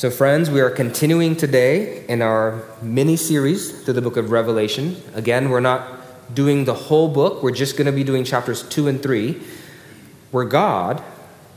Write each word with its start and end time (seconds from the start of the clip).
So, 0.00 0.08
friends, 0.08 0.48
we 0.48 0.62
are 0.62 0.70
continuing 0.70 1.36
today 1.36 2.06
in 2.06 2.22
our 2.22 2.62
mini 2.80 3.16
series 3.16 3.82
through 3.82 3.92
the 3.92 4.00
book 4.00 4.16
of 4.16 4.30
Revelation. 4.30 4.96
Again, 5.12 5.50
we're 5.50 5.60
not 5.60 6.34
doing 6.34 6.64
the 6.64 6.72
whole 6.72 7.06
book, 7.06 7.42
we're 7.42 7.50
just 7.50 7.76
going 7.76 7.84
to 7.84 7.92
be 7.92 8.02
doing 8.02 8.24
chapters 8.24 8.62
2 8.62 8.88
and 8.88 9.02
3, 9.02 9.42
where 10.30 10.46
God, 10.46 11.04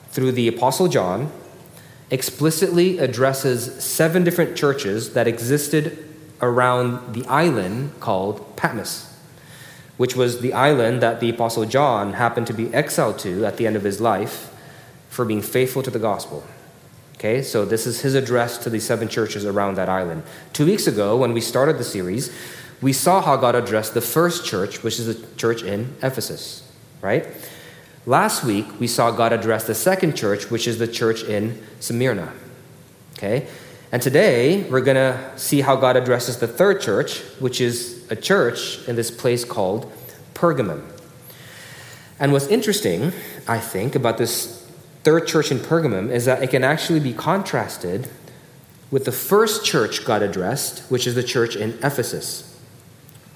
through 0.09 0.33
the 0.33 0.49
Apostle 0.49 0.89
John, 0.89 1.31
explicitly 2.11 2.97
addresses 2.97 3.81
seven 3.81 4.25
different 4.25 4.57
churches 4.57 5.13
that 5.13 5.25
existed 5.25 6.05
around 6.41 7.13
the 7.13 7.25
island 7.27 7.97
called 8.01 8.57
Patmos, 8.57 9.09
which 9.95 10.17
was 10.17 10.41
the 10.41 10.51
island 10.51 11.01
that 11.01 11.21
the 11.21 11.29
Apostle 11.29 11.63
John 11.63 12.11
happened 12.11 12.47
to 12.47 12.53
be 12.53 12.73
exiled 12.73 13.19
to 13.19 13.45
at 13.45 13.55
the 13.55 13.65
end 13.65 13.77
of 13.77 13.83
his 13.83 14.01
life 14.01 14.53
for 15.07 15.23
being 15.23 15.41
faithful 15.41 15.81
to 15.81 15.89
the 15.89 15.97
gospel. 15.97 16.43
Okay, 17.23 17.41
so 17.41 17.63
this 17.63 17.87
is 17.87 18.01
his 18.01 18.15
address 18.15 18.57
to 18.57 18.69
the 18.69 18.81
seven 18.81 19.07
churches 19.07 19.45
around 19.45 19.75
that 19.75 19.87
island. 19.87 20.23
Two 20.51 20.65
weeks 20.65 20.87
ago, 20.87 21.15
when 21.15 21.31
we 21.31 21.39
started 21.39 21.77
the 21.77 21.83
series, 21.85 22.35
we 22.81 22.91
saw 22.91 23.21
how 23.21 23.37
God 23.37 23.55
addressed 23.55 23.93
the 23.93 24.01
first 24.01 24.45
church, 24.45 24.83
which 24.83 24.99
is 24.99 25.05
the 25.05 25.37
church 25.37 25.63
in 25.63 25.95
Ephesus, 26.03 26.69
right? 26.99 27.25
Last 28.05 28.43
week, 28.43 28.65
we 28.77 28.87
saw 28.87 29.09
God 29.09 29.31
address 29.31 29.65
the 29.65 29.73
second 29.73 30.17
church, 30.17 30.51
which 30.51 30.67
is 30.67 30.79
the 30.79 30.87
church 30.87 31.23
in 31.23 31.63
Smyrna. 31.79 32.33
Okay? 33.17 33.47
And 33.93 34.01
today, 34.01 34.69
we're 34.69 34.81
to 34.81 35.31
see 35.37 35.61
how 35.61 35.77
God 35.77 35.95
addresses 35.95 36.39
the 36.39 36.47
third 36.49 36.81
church, 36.81 37.19
which 37.39 37.61
is 37.61 38.05
a 38.11 38.17
church 38.17 38.85
in 38.85 38.97
this 38.97 39.09
place 39.09 39.45
called 39.45 39.89
Pergamum. 40.33 40.83
And 42.19 42.33
what's 42.33 42.47
interesting, 42.47 43.13
I 43.47 43.59
think, 43.59 43.95
about 43.95 44.17
this 44.17 44.62
third 45.03 45.27
church 45.27 45.51
in 45.51 45.59
Pergamum 45.59 46.09
is 46.09 46.25
that 46.25 46.41
it 46.41 46.49
can 46.49 46.63
actually 46.63 46.99
be 46.99 47.13
contrasted 47.13 48.09
with 48.89 49.05
the 49.05 49.11
first 49.11 49.65
church 49.65 50.05
God 50.05 50.21
addressed, 50.21 50.79
which 50.91 51.07
is 51.07 51.15
the 51.15 51.23
church 51.23 51.55
in 51.55 51.71
Ephesus. 51.83 52.57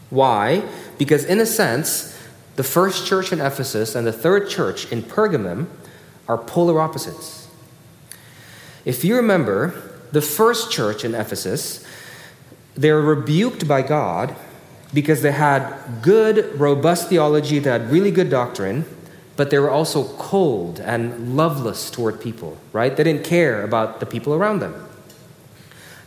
Why? 0.10 0.64
Because, 0.98 1.26
in 1.26 1.40
a 1.40 1.46
sense, 1.46 2.18
the 2.56 2.64
first 2.64 3.06
church 3.06 3.34
in 3.34 3.42
Ephesus 3.42 3.96
and 3.96 4.06
the 4.06 4.14
third 4.14 4.50
church 4.50 4.92
in 4.92 5.04
Pergamum 5.04 5.68
are 6.28 6.38
polar 6.38 6.80
opposites. 6.80 7.48
If 8.86 9.04
you 9.04 9.16
remember, 9.16 9.74
the 10.12 10.22
first 10.22 10.72
church 10.72 11.04
in 11.04 11.14
Ephesus, 11.14 11.86
they 12.76 12.92
were 12.92 13.02
rebuked 13.02 13.68
by 13.68 13.82
God 13.82 14.36
because 14.94 15.22
they 15.22 15.34
had 15.34 15.76
good, 16.02 16.58
robust 16.60 17.10
theology, 17.10 17.60
they 17.60 17.70
had 17.70 17.92
really 17.92 18.12
good 18.12 18.30
doctrine, 18.30 18.86
but 19.38 19.52
they 19.52 19.60
were 19.60 19.70
also 19.70 20.04
cold 20.18 20.80
and 20.80 21.38
loveless 21.38 21.90
toward 21.92 22.20
people, 22.20 22.58
right? 22.74 22.98
They 22.98 23.04
didn't 23.04 23.24
care 23.24 23.64
about 23.64 24.00
the 24.00 24.06
people 24.06 24.34
around 24.34 24.60
them. 24.60 24.84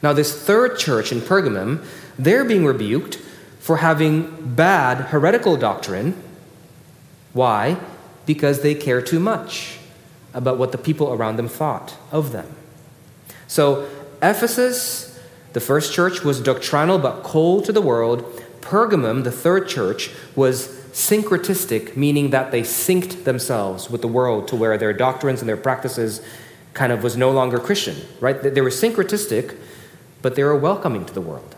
Now, 0.02 0.12
this 0.12 0.34
third 0.42 0.78
church 0.78 1.12
in 1.12 1.20
Pergamum, 1.20 1.84
they're 2.18 2.44
being 2.44 2.64
rebuked 2.64 3.16
for 3.60 3.78
having 3.78 4.54
bad 4.54 5.08
heretical 5.08 5.56
doctrine. 5.56 6.20
Why? 7.32 7.78
Because 8.26 8.62
they 8.62 8.74
care 8.74 9.00
too 9.00 9.20
much 9.20 9.78
about 10.34 10.58
what 10.58 10.72
the 10.72 10.78
people 10.78 11.12
around 11.12 11.36
them 11.36 11.48
thought 11.48 11.96
of 12.10 12.32
them. 12.32 12.56
So, 13.46 13.88
Ephesus, 14.22 15.18
the 15.52 15.60
first 15.60 15.92
church, 15.92 16.24
was 16.24 16.40
doctrinal 16.40 16.98
but 16.98 17.22
cold 17.22 17.64
to 17.66 17.72
the 17.72 17.82
world. 17.82 18.24
Pergamum, 18.60 19.22
the 19.22 19.32
third 19.32 19.68
church, 19.68 20.10
was 20.34 20.79
syncretistic, 20.92 21.96
meaning 21.96 22.30
that 22.30 22.50
they 22.50 22.62
synced 22.62 23.24
themselves 23.24 23.90
with 23.90 24.02
the 24.02 24.08
world 24.08 24.48
to 24.48 24.56
where 24.56 24.76
their 24.76 24.92
doctrines 24.92 25.40
and 25.40 25.48
their 25.48 25.56
practices 25.56 26.22
kind 26.74 26.92
of 26.92 27.02
was 27.02 27.16
no 27.16 27.30
longer 27.30 27.58
Christian, 27.58 27.96
right? 28.20 28.40
They 28.42 28.60
were 28.60 28.70
syncretistic, 28.70 29.56
but 30.22 30.34
they 30.34 30.44
were 30.44 30.56
welcoming 30.56 31.04
to 31.04 31.12
the 31.12 31.20
world. 31.20 31.54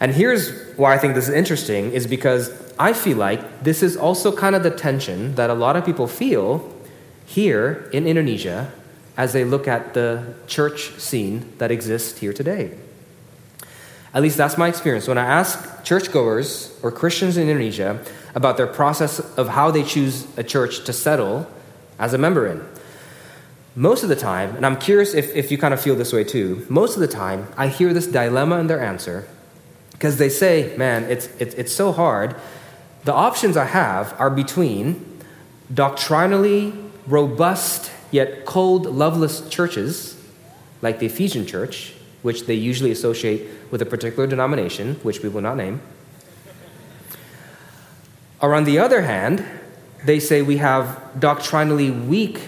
And 0.00 0.12
here's 0.12 0.50
why 0.76 0.94
I 0.94 0.98
think 0.98 1.14
this 1.14 1.28
is 1.28 1.34
interesting 1.34 1.92
is 1.92 2.06
because 2.06 2.50
I 2.78 2.94
feel 2.94 3.18
like 3.18 3.62
this 3.62 3.82
is 3.82 3.96
also 3.96 4.34
kind 4.34 4.56
of 4.56 4.62
the 4.62 4.70
tension 4.70 5.34
that 5.34 5.50
a 5.50 5.54
lot 5.54 5.76
of 5.76 5.84
people 5.84 6.06
feel 6.06 6.74
here 7.26 7.90
in 7.92 8.06
Indonesia 8.06 8.72
as 9.18 9.34
they 9.34 9.44
look 9.44 9.68
at 9.68 9.92
the 9.92 10.34
church 10.46 10.92
scene 10.98 11.52
that 11.58 11.70
exists 11.70 12.18
here 12.18 12.32
today. 12.32 12.78
At 14.12 14.22
least 14.22 14.36
that's 14.36 14.58
my 14.58 14.68
experience. 14.68 15.06
When 15.06 15.18
I 15.18 15.24
ask 15.24 15.84
churchgoers 15.84 16.76
or 16.82 16.90
Christians 16.90 17.36
in 17.36 17.48
Indonesia 17.48 18.02
about 18.34 18.56
their 18.56 18.66
process 18.66 19.20
of 19.36 19.48
how 19.48 19.70
they 19.70 19.82
choose 19.82 20.26
a 20.36 20.42
church 20.42 20.84
to 20.84 20.92
settle 20.92 21.46
as 21.98 22.12
a 22.12 22.18
member 22.18 22.46
in, 22.46 22.64
most 23.76 24.02
of 24.02 24.08
the 24.08 24.16
time, 24.16 24.56
and 24.56 24.66
I'm 24.66 24.76
curious 24.76 25.14
if, 25.14 25.34
if 25.34 25.52
you 25.52 25.58
kind 25.58 25.72
of 25.72 25.80
feel 25.80 25.94
this 25.94 26.12
way 26.12 26.24
too, 26.24 26.66
most 26.68 26.96
of 26.96 27.00
the 27.00 27.08
time 27.08 27.46
I 27.56 27.68
hear 27.68 27.94
this 27.94 28.08
dilemma 28.08 28.58
in 28.58 28.66
their 28.66 28.80
answer 28.80 29.28
because 29.92 30.16
they 30.16 30.28
say, 30.28 30.74
man, 30.76 31.04
it's, 31.04 31.26
it's, 31.38 31.54
it's 31.54 31.72
so 31.72 31.92
hard. 31.92 32.34
The 33.04 33.14
options 33.14 33.56
I 33.56 33.66
have 33.66 34.18
are 34.18 34.30
between 34.30 35.20
doctrinally 35.72 36.72
robust 37.06 37.92
yet 38.10 38.44
cold, 38.44 38.86
loveless 38.86 39.48
churches 39.48 40.20
like 40.82 40.98
the 40.98 41.06
Ephesian 41.06 41.46
church, 41.46 41.94
which 42.22 42.46
they 42.46 42.54
usually 42.54 42.90
associate 42.90 43.48
with 43.70 43.82
a 43.82 43.86
particular 43.86 44.26
denomination, 44.26 44.96
which 45.02 45.22
we 45.22 45.28
will 45.28 45.40
not 45.40 45.56
name. 45.56 45.80
Or 48.40 48.54
on 48.54 48.64
the 48.64 48.78
other 48.78 49.02
hand, 49.02 49.44
they 50.04 50.18
say 50.18 50.42
we 50.42 50.56
have 50.58 51.00
doctrinally 51.18 51.90
weak 51.90 52.40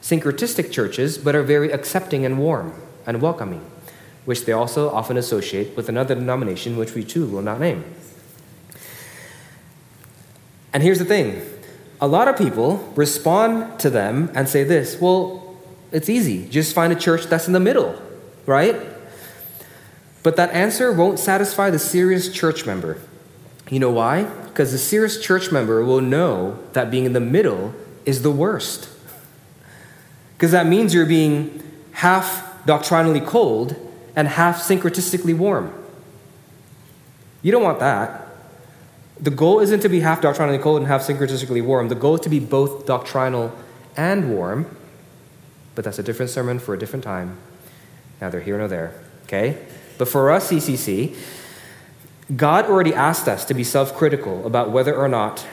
syncretistic 0.00 0.70
churches, 0.70 1.18
but 1.18 1.34
are 1.34 1.42
very 1.42 1.72
accepting 1.72 2.24
and 2.24 2.38
warm 2.38 2.72
and 3.06 3.20
welcoming, 3.20 3.64
which 4.24 4.44
they 4.44 4.52
also 4.52 4.90
often 4.90 5.16
associate 5.16 5.76
with 5.76 5.88
another 5.88 6.14
denomination, 6.14 6.76
which 6.76 6.94
we 6.94 7.02
too 7.02 7.26
will 7.26 7.42
not 7.42 7.58
name. 7.58 7.84
And 10.72 10.82
here's 10.82 10.98
the 10.98 11.04
thing 11.04 11.42
a 12.00 12.06
lot 12.06 12.28
of 12.28 12.36
people 12.36 12.92
respond 12.96 13.80
to 13.80 13.88
them 13.90 14.30
and 14.34 14.48
say 14.48 14.64
this 14.64 15.00
well, 15.00 15.56
it's 15.90 16.08
easy. 16.08 16.48
Just 16.48 16.74
find 16.74 16.92
a 16.92 16.96
church 16.96 17.26
that's 17.26 17.46
in 17.46 17.52
the 17.52 17.60
middle, 17.60 18.00
right? 18.46 18.76
But 20.24 20.36
that 20.36 20.50
answer 20.52 20.90
won't 20.90 21.18
satisfy 21.18 21.68
the 21.68 21.78
serious 21.78 22.32
church 22.32 22.66
member. 22.66 22.98
You 23.70 23.78
know 23.78 23.90
why? 23.90 24.24
Because 24.24 24.72
the 24.72 24.78
serious 24.78 25.20
church 25.20 25.52
member 25.52 25.84
will 25.84 26.00
know 26.00 26.58
that 26.72 26.90
being 26.90 27.04
in 27.04 27.12
the 27.12 27.20
middle 27.20 27.74
is 28.06 28.22
the 28.22 28.30
worst. 28.30 28.88
Because 30.32 30.50
that 30.50 30.66
means 30.66 30.94
you're 30.94 31.06
being 31.06 31.62
half 31.92 32.64
doctrinally 32.64 33.20
cold 33.20 33.76
and 34.16 34.26
half 34.26 34.58
syncretistically 34.58 35.36
warm. 35.36 35.72
You 37.42 37.52
don't 37.52 37.62
want 37.62 37.80
that. 37.80 38.26
The 39.20 39.30
goal 39.30 39.60
isn't 39.60 39.80
to 39.80 39.90
be 39.90 40.00
half 40.00 40.22
doctrinally 40.22 40.58
cold 40.58 40.78
and 40.78 40.86
half 40.86 41.02
syncretistically 41.02 41.62
warm. 41.62 41.88
The 41.88 41.94
goal 41.94 42.14
is 42.14 42.22
to 42.22 42.30
be 42.30 42.40
both 42.40 42.86
doctrinal 42.86 43.52
and 43.94 44.34
warm. 44.34 44.74
But 45.74 45.84
that's 45.84 45.98
a 45.98 46.02
different 46.02 46.30
sermon 46.30 46.58
for 46.58 46.72
a 46.72 46.78
different 46.78 47.04
time. 47.04 47.36
Neither 48.22 48.40
here 48.40 48.56
nor 48.56 48.68
there. 48.68 49.02
Okay? 49.24 49.58
But 49.98 50.08
for 50.08 50.30
us, 50.30 50.50
CCC, 50.50 51.16
God 52.34 52.66
already 52.66 52.94
asked 52.94 53.28
us 53.28 53.44
to 53.46 53.54
be 53.54 53.64
self 53.64 53.94
critical 53.94 54.46
about 54.46 54.70
whether 54.70 54.94
or 54.94 55.08
not 55.08 55.46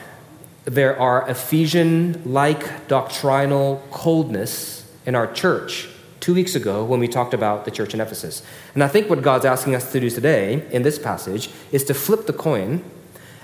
there 0.64 0.98
are 0.98 1.28
Ephesian 1.28 2.22
like 2.24 2.88
doctrinal 2.88 3.82
coldness 3.90 4.90
in 5.04 5.14
our 5.14 5.30
church 5.32 5.88
two 6.20 6.34
weeks 6.34 6.54
ago 6.54 6.84
when 6.84 7.00
we 7.00 7.08
talked 7.08 7.34
about 7.34 7.64
the 7.64 7.70
church 7.70 7.94
in 7.94 8.00
Ephesus. 8.00 8.42
And 8.74 8.82
I 8.82 8.88
think 8.88 9.10
what 9.10 9.22
God's 9.22 9.44
asking 9.44 9.74
us 9.74 9.90
to 9.92 10.00
do 10.00 10.08
today 10.08 10.64
in 10.70 10.82
this 10.82 10.98
passage 10.98 11.50
is 11.72 11.82
to 11.84 11.94
flip 11.94 12.26
the 12.26 12.32
coin 12.32 12.84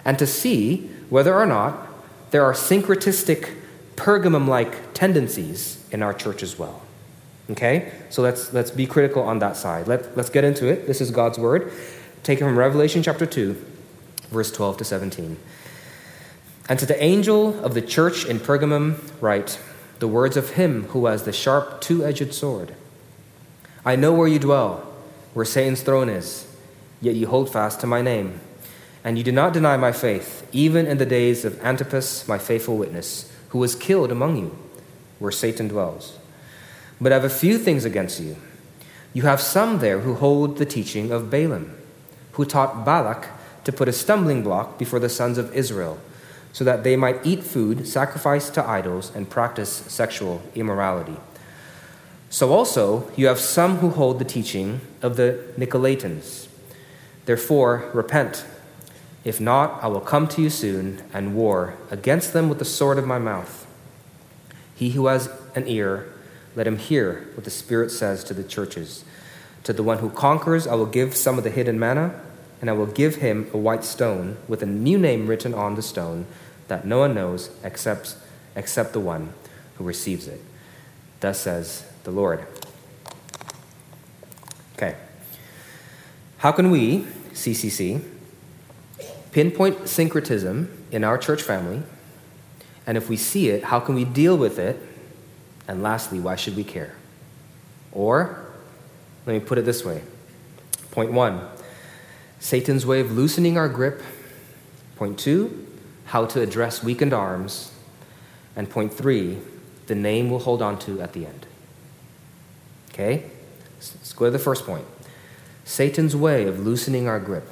and 0.05 0.19
to 0.19 0.27
see 0.27 0.89
whether 1.11 1.35
or 1.35 1.45
not 1.47 1.89
there 2.31 2.45
are 2.45 2.53
syncretistic 2.53 3.57
Pergamum 3.97 4.47
like 4.47 4.95
tendencies 4.95 5.85
in 5.91 6.05
our 6.05 6.15
church 6.15 6.43
as 6.45 6.57
well. 6.57 6.83
Okay? 7.51 7.93
So 8.11 8.23
let's, 8.23 8.53
let's 8.53 8.71
be 8.71 8.87
critical 8.87 9.23
on 9.23 9.39
that 9.39 9.57
side. 9.57 9.89
Let, 9.89 10.17
let's 10.17 10.31
get 10.31 10.45
into 10.45 10.67
it. 10.67 10.87
This 10.87 11.01
is 11.01 11.11
God's 11.11 11.39
word. 11.39 11.73
Take 12.23 12.41
it 12.41 12.45
from 12.45 12.59
Revelation 12.59 13.03
chapter 13.03 13.27
2, 13.27 13.65
verse 14.31 14.51
12 14.53 14.79
to 14.79 14.85
17. 14.85 15.39
And 16.69 16.79
to 16.79 16.87
the 16.87 17.03
angel 17.03 17.59
of 17.65 17.75
the 17.75 17.81
church 17.81 18.27
in 18.27 18.39
Pergamum, 18.39 19.01
write 19.21 19.59
the 19.99 20.09
words 20.09 20.37
of 20.37 20.51
him 20.51 20.85
who 20.89 21.07
has 21.07 21.23
the 21.23 21.33
sharp 21.33 21.81
two 21.81 22.05
edged 22.05 22.35
sword. 22.35 22.75
I 23.85 23.97
know 23.97 24.13
where 24.13 24.29
you 24.29 24.39
dwell, 24.39 24.87
where 25.33 25.47
Satan's 25.47 25.83
throne 25.83 26.09
is, 26.09 26.47
yet 27.01 27.15
you 27.15 27.27
hold 27.27 27.51
fast 27.51 27.81
to 27.81 27.87
my 27.87 28.03
name. 28.03 28.41
And 29.03 29.17
you 29.17 29.25
do 29.25 29.33
not 29.33 29.55
deny 29.55 29.77
my 29.77 29.93
faith, 29.93 30.47
even 30.53 30.87
in 30.87 30.99
the 30.99 31.07
days 31.07 31.45
of 31.45 31.59
Antipas, 31.65 32.29
my 32.29 32.37
faithful 32.37 32.77
witness, 32.77 33.33
who 33.51 33.59
was 33.59 33.75
killed 33.75 34.13
among 34.13 34.37
you, 34.37 34.59
where 35.19 35.33
Satan 35.33 35.69
dwells. 35.69 36.18
But 37.01 37.13
I 37.13 37.17
have 37.17 37.25
a 37.25 37.31
few 37.31 37.59
things 37.59 37.85
against 37.85 38.21
you. 38.21 38.37
You 39.13 39.23
have 39.23 39.41
some 39.41 39.79
there 39.79 40.01
who 40.01 40.15
hold 40.15 40.59
the 40.59 40.67
teaching 40.67 41.11
of 41.11 41.31
Balaam, 41.31 41.77
who 42.33 42.45
taught 42.45 42.85
Balak 42.85 43.29
to 43.65 43.73
put 43.73 43.89
a 43.89 43.93
stumbling 43.93 44.43
block 44.43 44.79
before 44.79 44.99
the 44.99 45.09
sons 45.09 45.39
of 45.39 45.55
Israel, 45.55 45.99
so 46.53 46.65
that 46.65 46.85
they 46.85 46.97
might 46.97 47.25
eat 47.25 47.43
food 47.43 47.87
sacrificed 47.87 48.55
to 48.55 48.69
idols 48.69 49.13
and 49.15 49.31
practice 49.31 49.71
sexual 49.71 50.43
immorality. 50.55 51.17
So 52.31 52.53
also 52.53 53.11
you 53.17 53.27
have 53.27 53.39
some 53.39 53.79
who 53.79 53.91
hold 53.91 54.19
the 54.19 54.25
teaching 54.25 54.81
of 55.03 55.17
the 55.17 55.45
Nicolaitans. 55.57 56.49
Therefore, 57.25 57.91
repent. 57.93 58.45
If 59.25 59.41
not, 59.41 59.83
I 59.83 59.89
will 59.89 60.01
come 60.01 60.29
to 60.29 60.43
you 60.43 60.51
soon 60.51 61.03
and 61.13 61.35
war 61.35 61.75
against 61.91 62.33
them 62.33 62.49
with 62.49 62.59
the 62.59 62.65
sword 62.65 62.99
of 62.99 63.07
my 63.07 63.19
mouth. 63.19 63.67
He 64.75 64.91
who 64.91 65.07
has 65.07 65.29
an 65.55 65.67
ear, 65.67 66.13
let 66.55 66.67
him 66.67 66.79
hear 66.79 67.29
what 67.35 67.45
the 67.45 67.51
Spirit 67.51 67.91
says 67.91 68.25
to 68.25 68.35
the 68.35 68.45
churches. 68.45 69.05
To 69.65 69.73
the 69.73 69.83
one 69.83 69.99
who 69.99 70.11
conquers, 70.11 70.67
I 70.67 70.75
will 70.75 70.87
give 70.87 71.15
some 71.15 71.39
of 71.39 71.45
the 71.45 71.51
hidden 71.51 71.79
manna, 71.79 72.21
and 72.61 72.69
I 72.69 72.73
will 72.73 72.87
give 72.87 73.17
him 73.17 73.51
a 73.53 73.59
white 73.59 73.85
stone 73.85 74.37
with 74.49 74.63
a 74.63 74.67
new 74.67 74.99
name 74.99 75.27
written 75.27 75.55
on 75.55 75.75
the 75.75 75.83
stone 75.83 76.27
that 76.69 76.85
no 76.87 76.99
one 76.99 77.15
knows 77.15 77.51
except, 77.63 78.17
except 78.57 78.93
the 78.93 79.01
one 79.01 79.33
who 79.77 79.85
receives 79.85 80.27
it. 80.27 80.41
Thus 81.21 81.41
says 81.41 81.85
the 82.05 82.11
Lord. 82.11 82.47
Okay. 84.77 84.97
How 86.39 86.53
can 86.53 86.71
we, 86.71 87.01
CCC, 87.33 88.03
pinpoint 89.33 89.89
syncretism 89.89 90.87
in 90.91 91.05
our 91.05 91.19
church 91.19 91.43
family? 91.43 91.83
And 92.87 92.97
if 92.97 93.09
we 93.09 93.17
see 93.17 93.49
it, 93.51 93.65
how 93.65 93.81
can 93.81 93.95
we 93.95 94.05
deal 94.05 94.37
with 94.37 94.59
it? 94.59 94.81
And 95.69 95.83
lastly, 95.83 96.19
why 96.19 96.35
should 96.35 96.57
we 96.57 96.65
care? 96.65 96.95
Or, 97.93 98.47
let 99.27 99.35
me 99.35 99.41
put 99.41 99.59
it 99.59 99.67
this 99.67 99.85
way 99.85 100.03
Point 100.91 101.13
one 101.13 101.47
Satan's 102.41 102.87
way 102.87 103.01
of 103.01 103.13
loosening 103.13 103.57
our 103.57 103.69
grip. 103.69 104.03
Point 104.97 105.19
two, 105.19 105.67
how 106.07 106.27
to 106.27 106.41
address 106.41 106.83
weakened 106.83 107.13
arms. 107.13 107.73
And 108.57 108.69
point 108.69 108.93
three, 108.93 109.39
the 109.87 109.95
name 109.95 110.31
we'll 110.31 110.41
hold 110.41 110.63
on 110.63 110.79
to 110.81 111.01
at 111.01 111.13
the 111.13 111.27
end. 111.27 111.47
Okay? 112.91 113.31
Let's 113.77 114.13
go 114.13 114.25
to 114.25 114.31
the 114.31 114.39
first 114.39 114.67
point 114.67 114.85
Satan's 115.65 116.17
way 116.17 116.47
of 116.47 116.59
loosening 116.59 117.07
our 117.07 117.21
grip. 117.21 117.49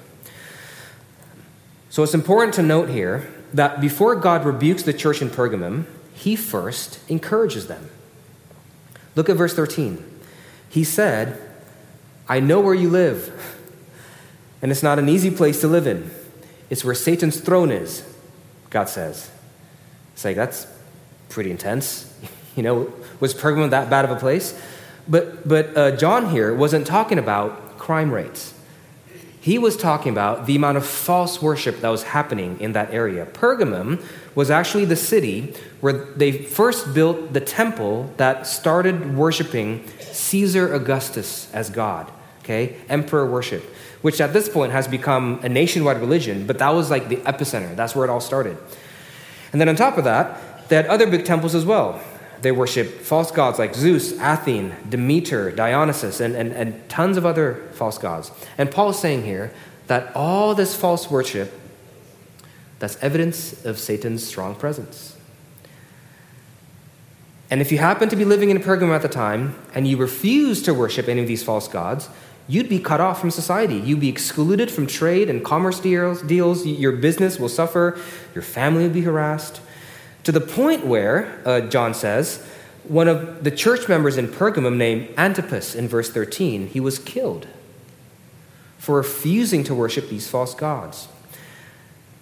So 1.90 2.02
it's 2.02 2.14
important 2.14 2.54
to 2.54 2.62
note 2.62 2.88
here 2.88 3.32
that 3.54 3.80
before 3.80 4.16
God 4.16 4.44
rebukes 4.44 4.82
the 4.82 4.92
church 4.92 5.22
in 5.22 5.30
Pergamum, 5.30 5.86
he 6.14 6.34
first 6.34 6.98
encourages 7.08 7.68
them. 7.68 7.90
Look 9.16 9.28
at 9.28 9.36
verse 9.36 9.54
13. 9.54 10.04
He 10.68 10.84
said, 10.84 11.40
I 12.28 12.38
know 12.38 12.60
where 12.60 12.74
you 12.74 12.88
live, 12.88 13.32
and 14.62 14.70
it's 14.70 14.82
not 14.82 14.98
an 14.98 15.08
easy 15.08 15.30
place 15.30 15.60
to 15.62 15.68
live 15.68 15.86
in. 15.86 16.10
It's 16.70 16.84
where 16.84 16.94
Satan's 16.94 17.40
throne 17.40 17.72
is, 17.72 18.04
God 18.70 18.88
says. 18.88 19.30
It's 20.12 20.24
like, 20.24 20.36
that's 20.36 20.68
pretty 21.28 21.50
intense. 21.50 22.12
You 22.56 22.62
know, 22.62 22.90
was 23.20 23.34
Pergamum 23.34 23.68
that 23.68 23.90
bad 23.90 24.06
of 24.06 24.10
a 24.10 24.16
place? 24.16 24.58
But, 25.06 25.46
but 25.46 25.76
uh, 25.76 25.90
John 25.94 26.30
here 26.30 26.54
wasn't 26.54 26.86
talking 26.86 27.18
about 27.18 27.76
crime 27.76 28.10
rates. 28.10 28.54
He 29.46 29.58
was 29.58 29.76
talking 29.76 30.10
about 30.10 30.46
the 30.46 30.56
amount 30.56 30.76
of 30.76 30.84
false 30.84 31.40
worship 31.40 31.80
that 31.82 31.88
was 31.88 32.02
happening 32.02 32.58
in 32.58 32.72
that 32.72 32.92
area. 32.92 33.26
Pergamum 33.26 34.02
was 34.34 34.50
actually 34.50 34.86
the 34.86 34.96
city 34.96 35.54
where 35.80 35.92
they 35.92 36.32
first 36.32 36.92
built 36.92 37.32
the 37.32 37.40
temple 37.40 38.12
that 38.16 38.48
started 38.48 39.16
worshiping 39.16 39.86
Caesar 40.00 40.74
Augustus 40.74 41.48
as 41.54 41.70
God, 41.70 42.10
okay? 42.40 42.74
Emperor 42.88 43.24
worship, 43.24 43.62
which 44.02 44.20
at 44.20 44.32
this 44.32 44.48
point 44.48 44.72
has 44.72 44.88
become 44.88 45.38
a 45.44 45.48
nationwide 45.48 46.00
religion, 46.00 46.44
but 46.44 46.58
that 46.58 46.70
was 46.70 46.90
like 46.90 47.08
the 47.08 47.18
epicenter. 47.18 47.76
That's 47.76 47.94
where 47.94 48.04
it 48.04 48.10
all 48.10 48.20
started. 48.20 48.58
And 49.52 49.60
then 49.60 49.68
on 49.68 49.76
top 49.76 49.96
of 49.96 50.02
that, 50.02 50.68
they 50.68 50.74
had 50.74 50.86
other 50.86 51.06
big 51.06 51.24
temples 51.24 51.54
as 51.54 51.64
well. 51.64 52.02
They 52.42 52.52
worship 52.52 53.00
false 53.00 53.30
gods 53.30 53.58
like 53.58 53.74
Zeus, 53.74 54.12
Athene, 54.20 54.74
Demeter, 54.88 55.50
Dionysus, 55.50 56.20
and, 56.20 56.34
and, 56.34 56.52
and 56.52 56.88
tons 56.88 57.16
of 57.16 57.24
other 57.24 57.62
false 57.72 57.98
gods. 57.98 58.30
And 58.58 58.70
Paul 58.70 58.90
is 58.90 58.98
saying 58.98 59.24
here 59.24 59.52
that 59.86 60.14
all 60.14 60.54
this 60.54 60.74
false 60.74 61.10
worship, 61.10 61.52
that's 62.78 63.02
evidence 63.02 63.64
of 63.64 63.78
Satan's 63.78 64.26
strong 64.26 64.54
presence. 64.54 65.16
And 67.50 67.60
if 67.60 67.70
you 67.70 67.78
happen 67.78 68.08
to 68.08 68.16
be 68.16 68.24
living 68.24 68.50
in 68.50 68.56
a 68.56 68.60
Pergamum 68.60 68.94
at 68.94 69.02
the 69.02 69.08
time 69.08 69.54
and 69.72 69.86
you 69.86 69.96
refuse 69.96 70.62
to 70.62 70.74
worship 70.74 71.08
any 71.08 71.20
of 71.20 71.28
these 71.28 71.44
false 71.44 71.68
gods, 71.68 72.08
you'd 72.48 72.68
be 72.68 72.80
cut 72.80 73.00
off 73.00 73.20
from 73.20 73.30
society. 73.30 73.76
You'd 73.76 74.00
be 74.00 74.08
excluded 74.08 74.70
from 74.70 74.86
trade 74.86 75.30
and 75.30 75.44
commerce 75.44 75.78
deals. 75.78 76.22
deals. 76.22 76.66
Your 76.66 76.92
business 76.92 77.38
will 77.38 77.48
suffer. 77.48 77.98
Your 78.34 78.42
family 78.42 78.84
will 78.84 78.94
be 78.94 79.02
harassed. 79.02 79.60
To 80.26 80.32
the 80.32 80.40
point 80.40 80.84
where, 80.84 81.40
uh, 81.44 81.60
John 81.60 81.94
says, 81.94 82.44
one 82.82 83.06
of 83.06 83.44
the 83.44 83.50
church 83.52 83.88
members 83.88 84.16
in 84.16 84.26
Pergamum 84.26 84.74
named 84.74 85.14
Antipas 85.16 85.76
in 85.76 85.86
verse 85.86 86.10
13, 86.10 86.66
he 86.66 86.80
was 86.80 86.98
killed 86.98 87.46
for 88.76 88.96
refusing 88.96 89.62
to 89.62 89.72
worship 89.72 90.08
these 90.08 90.26
false 90.26 90.52
gods. 90.52 91.06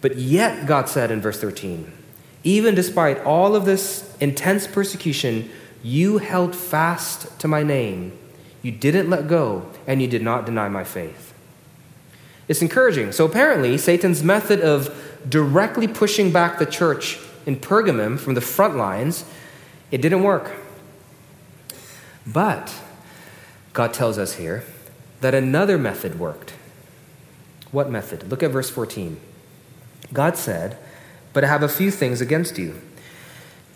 But 0.03 0.17
yet, 0.19 0.67
God 0.67 0.91
said 0.91 1.11
in 1.11 1.23
verse 1.23 1.41
13, 1.41 1.91
even 2.43 2.75
despite 2.75 3.25
all 3.25 3.57
of 3.57 3.65
this 3.65 4.15
intense 4.21 4.67
persecution, 4.67 5.51
you 5.83 6.19
held 6.19 6.55
fast 6.55 7.41
to 7.41 7.49
my 7.49 7.63
name. 7.63 8.13
You 8.61 8.73
didn't 8.73 9.09
let 9.09 9.29
go, 9.29 9.71
and 9.87 10.03
you 10.03 10.09
did 10.09 10.21
not 10.21 10.45
deny 10.45 10.69
my 10.69 10.85
faith. 10.85 11.33
It's 12.49 12.61
encouraging. 12.61 13.13
So, 13.13 13.25
apparently, 13.25 13.79
Satan's 13.79 14.23
method 14.23 14.61
of 14.61 14.95
directly 15.27 15.89
pushing 15.89 16.31
back 16.31 16.59
the 16.59 16.67
church 16.67 17.19
in 17.47 17.57
Pergamum 17.57 18.19
from 18.19 18.35
the 18.35 18.41
front 18.41 18.77
lines, 18.77 19.25
it 19.91 20.01
didn't 20.01 20.23
work. 20.23 20.53
But 22.27 22.75
God 23.73 23.93
tells 23.93 24.19
us 24.19 24.35
here 24.35 24.65
that 25.21 25.35
another 25.35 25.79
method 25.79 26.19
worked. 26.19 26.55
What 27.71 27.91
method? 27.91 28.31
Look 28.31 28.43
at 28.43 28.51
verse 28.51 28.71
14. 28.71 29.21
God 30.13 30.37
said, 30.37 30.79
But 31.33 31.45
I 31.45 31.49
have 31.49 31.63
a 31.63 31.69
few 31.69 31.91
things 31.91 32.21
against 32.21 32.59
you. 32.59 32.81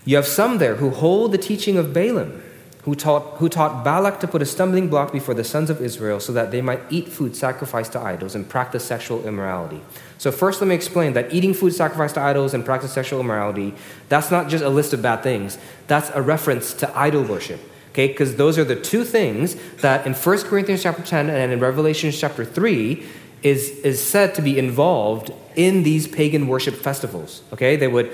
You 0.05 0.17
have 0.17 0.27
some 0.27 0.59
there 0.59 0.77
who 0.77 0.91
hold 0.91 1.33
the 1.33 1.39
teaching 1.39 1.77
of 1.77 1.93
Balaam 1.93 2.43
who 2.89 2.95
taught, 2.95 3.37
who 3.37 3.51
taught 3.51 3.85
Balak 3.85 4.19
to 4.21 4.27
put 4.27 4.41
a 4.41 4.47
stumbling 4.47 4.89
block 4.89 5.13
before 5.13 5.35
the 5.35 5.45
sons 5.45 5.69
of 5.69 5.83
Israel 5.83 6.21
so 6.21 6.33
that 6.33 6.51
they 6.51 6.63
might 6.63 6.81
eat 6.89 7.07
food 7.07 7.37
sacrificed 7.37 7.93
to 7.93 8.01
idols 8.01 8.35
and 8.35 8.49
practice 8.49 8.83
sexual 8.83 9.27
immorality. 9.27 9.83
So, 10.17 10.33
first, 10.33 10.63
let 10.63 10.69
me 10.69 10.75
explain 10.75 11.13
that 11.13 11.31
eating 11.31 11.53
food 11.53 11.75
sacrificed 11.75 12.15
to 12.15 12.23
idols 12.23 12.55
and 12.55 12.65
practice 12.65 12.91
sexual 12.91 13.21
immorality, 13.21 13.75
that's 14.09 14.31
not 14.31 14.49
just 14.49 14.65
a 14.65 14.71
list 14.71 14.95
of 14.95 15.03
bad 15.03 15.23
things, 15.23 15.59
that's 15.87 16.09
a 16.15 16.23
reference 16.23 16.73
to 16.75 16.99
idol 16.99 17.25
worship. 17.25 17.61
Okay, 17.91 18.07
because 18.07 18.37
those 18.37 18.57
are 18.57 18.65
the 18.65 18.77
two 18.77 19.05
things 19.05 19.57
that 19.83 20.07
in 20.07 20.15
1 20.15 20.39
Corinthians 20.45 20.83
chapter 20.83 21.03
10 21.03 21.29
and 21.29 21.53
in 21.53 21.61
Revelation 21.61 22.11
chapter 22.11 22.43
3 22.43 23.07
is, 23.43 23.69
is 23.81 24.03
said 24.03 24.35
to 24.37 24.41
be 24.41 24.59
involved 24.59 25.31
in 25.57 25.83
these 25.83 26.09
pagan 26.09 26.49
worship 26.49 26.75
festivals. 26.75 27.43
Okay, 27.53 27.77
they 27.77 27.89
would 27.89 28.11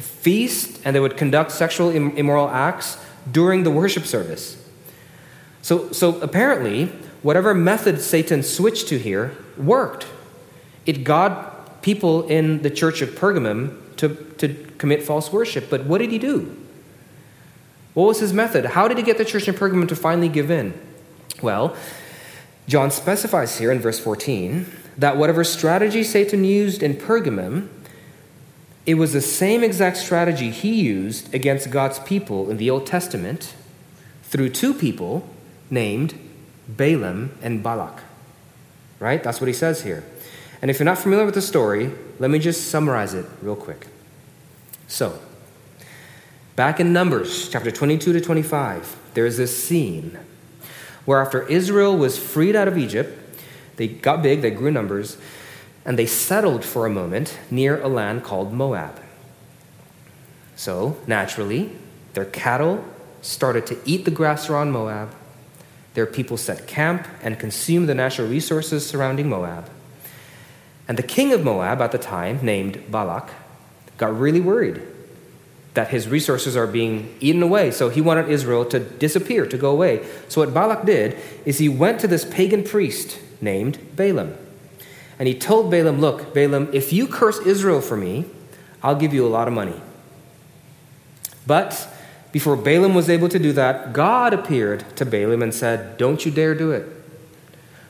feast 0.00 0.80
and 0.84 0.96
they 0.96 1.00
would 1.00 1.16
conduct 1.16 1.52
sexual 1.52 1.90
immoral 1.90 2.48
acts 2.48 2.96
during 3.30 3.62
the 3.62 3.70
worship 3.70 4.04
service. 4.04 4.62
So, 5.62 5.92
so 5.92 6.20
apparently, 6.20 6.86
whatever 7.22 7.54
method 7.54 8.00
Satan 8.00 8.42
switched 8.42 8.88
to 8.88 8.98
here 8.98 9.36
worked. 9.56 10.06
It 10.86 11.04
got 11.04 11.82
people 11.82 12.26
in 12.28 12.62
the 12.62 12.70
church 12.70 13.02
of 13.02 13.10
Pergamum 13.10 13.76
to, 13.96 14.14
to 14.38 14.54
commit 14.78 15.02
false 15.02 15.32
worship. 15.32 15.68
But 15.68 15.84
what 15.84 15.98
did 15.98 16.10
he 16.10 16.18
do? 16.18 16.56
What 17.94 18.06
was 18.06 18.20
his 18.20 18.32
method? 18.32 18.64
How 18.64 18.88
did 18.88 18.96
he 18.96 19.02
get 19.02 19.18
the 19.18 19.24
church 19.24 19.48
in 19.48 19.54
Pergamum 19.54 19.88
to 19.88 19.96
finally 19.96 20.28
give 20.28 20.50
in? 20.50 20.78
Well, 21.42 21.76
John 22.68 22.90
specifies 22.90 23.58
here 23.58 23.72
in 23.72 23.80
verse 23.80 23.98
14 23.98 24.66
that 24.98 25.16
whatever 25.16 25.42
strategy 25.44 26.04
Satan 26.04 26.44
used 26.44 26.82
in 26.82 26.94
Pergamum 26.94 27.68
it 28.88 28.94
was 28.94 29.12
the 29.12 29.20
same 29.20 29.62
exact 29.62 29.98
strategy 29.98 30.50
he 30.50 30.72
used 30.72 31.34
against 31.34 31.70
God's 31.70 31.98
people 31.98 32.50
in 32.50 32.56
the 32.56 32.70
Old 32.70 32.86
Testament 32.86 33.52
through 34.22 34.48
two 34.48 34.72
people 34.72 35.28
named 35.68 36.18
Balaam 36.66 37.36
and 37.42 37.62
Balak. 37.62 38.00
Right? 38.98 39.22
That's 39.22 39.42
what 39.42 39.46
he 39.46 39.52
says 39.52 39.82
here. 39.82 40.04
And 40.62 40.70
if 40.70 40.78
you're 40.78 40.86
not 40.86 40.96
familiar 40.96 41.26
with 41.26 41.34
the 41.34 41.42
story, 41.42 41.92
let 42.18 42.30
me 42.30 42.38
just 42.38 42.70
summarize 42.70 43.12
it 43.12 43.26
real 43.42 43.56
quick. 43.56 43.88
So, 44.86 45.18
back 46.56 46.80
in 46.80 46.90
Numbers 46.90 47.50
chapter 47.50 47.70
22 47.70 48.14
to 48.14 48.22
25, 48.22 48.96
there's 49.12 49.36
this 49.36 49.62
scene 49.62 50.18
where 51.04 51.20
after 51.20 51.46
Israel 51.48 51.94
was 51.94 52.18
freed 52.18 52.56
out 52.56 52.68
of 52.68 52.78
Egypt, 52.78 53.36
they 53.76 53.86
got 53.86 54.22
big, 54.22 54.40
they 54.40 54.50
grew 54.50 54.70
numbers, 54.70 55.18
and 55.88 55.98
they 55.98 56.04
settled 56.04 56.66
for 56.66 56.84
a 56.84 56.90
moment 56.90 57.38
near 57.50 57.80
a 57.80 57.88
land 57.88 58.22
called 58.22 58.52
Moab. 58.52 59.00
So, 60.54 60.98
naturally, 61.06 61.72
their 62.12 62.26
cattle 62.26 62.84
started 63.22 63.66
to 63.68 63.78
eat 63.86 64.04
the 64.04 64.10
grass 64.10 64.50
around 64.50 64.70
Moab. 64.70 65.14
Their 65.94 66.04
people 66.04 66.36
set 66.36 66.66
camp 66.66 67.08
and 67.22 67.38
consumed 67.38 67.88
the 67.88 67.94
natural 67.94 68.28
resources 68.28 68.86
surrounding 68.86 69.30
Moab. 69.30 69.70
And 70.86 70.98
the 70.98 71.02
king 71.02 71.32
of 71.32 71.42
Moab 71.42 71.80
at 71.80 71.92
the 71.92 71.98
time, 71.98 72.40
named 72.42 72.90
Balak, 72.90 73.30
got 73.96 74.14
really 74.14 74.40
worried 74.40 74.82
that 75.72 75.88
his 75.88 76.06
resources 76.06 76.54
are 76.54 76.66
being 76.66 77.16
eaten 77.18 77.42
away. 77.42 77.70
So 77.70 77.88
he 77.88 78.02
wanted 78.02 78.28
Israel 78.28 78.66
to 78.66 78.78
disappear, 78.78 79.46
to 79.46 79.56
go 79.56 79.70
away. 79.70 80.06
So 80.28 80.42
what 80.42 80.52
Balak 80.52 80.84
did 80.84 81.16
is 81.46 81.56
he 81.56 81.70
went 81.70 81.98
to 82.00 82.06
this 82.06 82.26
pagan 82.26 82.62
priest 82.62 83.18
named 83.40 83.78
Balaam. 83.96 84.36
And 85.18 85.26
he 85.26 85.34
told 85.34 85.70
Balaam, 85.70 86.00
Look, 86.00 86.32
Balaam, 86.32 86.68
if 86.72 86.92
you 86.92 87.06
curse 87.06 87.38
Israel 87.40 87.80
for 87.80 87.96
me, 87.96 88.26
I'll 88.82 88.94
give 88.94 89.12
you 89.12 89.26
a 89.26 89.28
lot 89.28 89.48
of 89.48 89.54
money. 89.54 89.80
But 91.46 91.88
before 92.30 92.56
Balaam 92.56 92.94
was 92.94 93.08
able 93.08 93.28
to 93.28 93.38
do 93.38 93.52
that, 93.52 93.92
God 93.92 94.32
appeared 94.32 94.84
to 94.96 95.04
Balaam 95.04 95.42
and 95.42 95.52
said, 95.52 95.96
Don't 95.96 96.24
you 96.24 96.30
dare 96.30 96.54
do 96.54 96.70
it. 96.70 96.86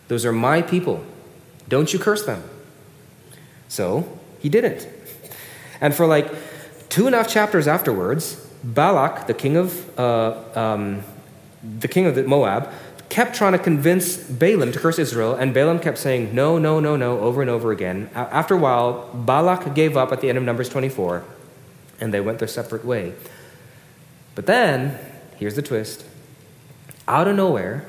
Those 0.08 0.24
are 0.24 0.32
my 0.32 0.62
people. 0.62 1.04
Don't 1.68 1.92
you 1.92 1.98
curse 1.98 2.24
them. 2.24 2.42
So 3.68 4.18
he 4.38 4.48
didn't. 4.48 4.88
And 5.80 5.94
for 5.94 6.06
like 6.06 6.32
two 6.88 7.06
and 7.06 7.14
a 7.14 7.18
half 7.18 7.28
chapters 7.28 7.68
afterwards, 7.68 8.46
Balak, 8.64 9.26
the 9.26 9.34
king 9.34 9.56
of 9.56 9.98
uh, 9.98 10.42
um, 10.54 11.02
the 11.62 11.88
king 11.88 12.06
of 12.06 12.26
Moab, 12.26 12.72
kept 13.08 13.34
trying 13.34 13.52
to 13.52 13.58
convince 13.58 14.16
Balaam 14.16 14.72
to 14.72 14.78
curse 14.78 14.98
Israel, 14.98 15.34
and 15.34 15.54
Balaam 15.54 15.78
kept 15.78 15.98
saying 15.98 16.34
no, 16.34 16.58
no, 16.58 16.80
no, 16.80 16.96
no, 16.96 17.20
over 17.20 17.40
and 17.40 17.50
over 17.50 17.72
again. 17.72 18.10
After 18.14 18.54
a 18.54 18.58
while, 18.58 19.10
Balak 19.14 19.74
gave 19.74 19.96
up 19.96 20.12
at 20.12 20.20
the 20.20 20.28
end 20.28 20.38
of 20.38 20.44
Numbers 20.44 20.68
24, 20.68 21.24
and 22.00 22.12
they 22.12 22.20
went 22.20 22.38
their 22.38 22.48
separate 22.48 22.84
way. 22.84 23.14
But 24.34 24.46
then, 24.46 24.98
here's 25.36 25.56
the 25.56 25.62
twist 25.62 26.04
out 27.08 27.26
of 27.26 27.36
nowhere, 27.36 27.86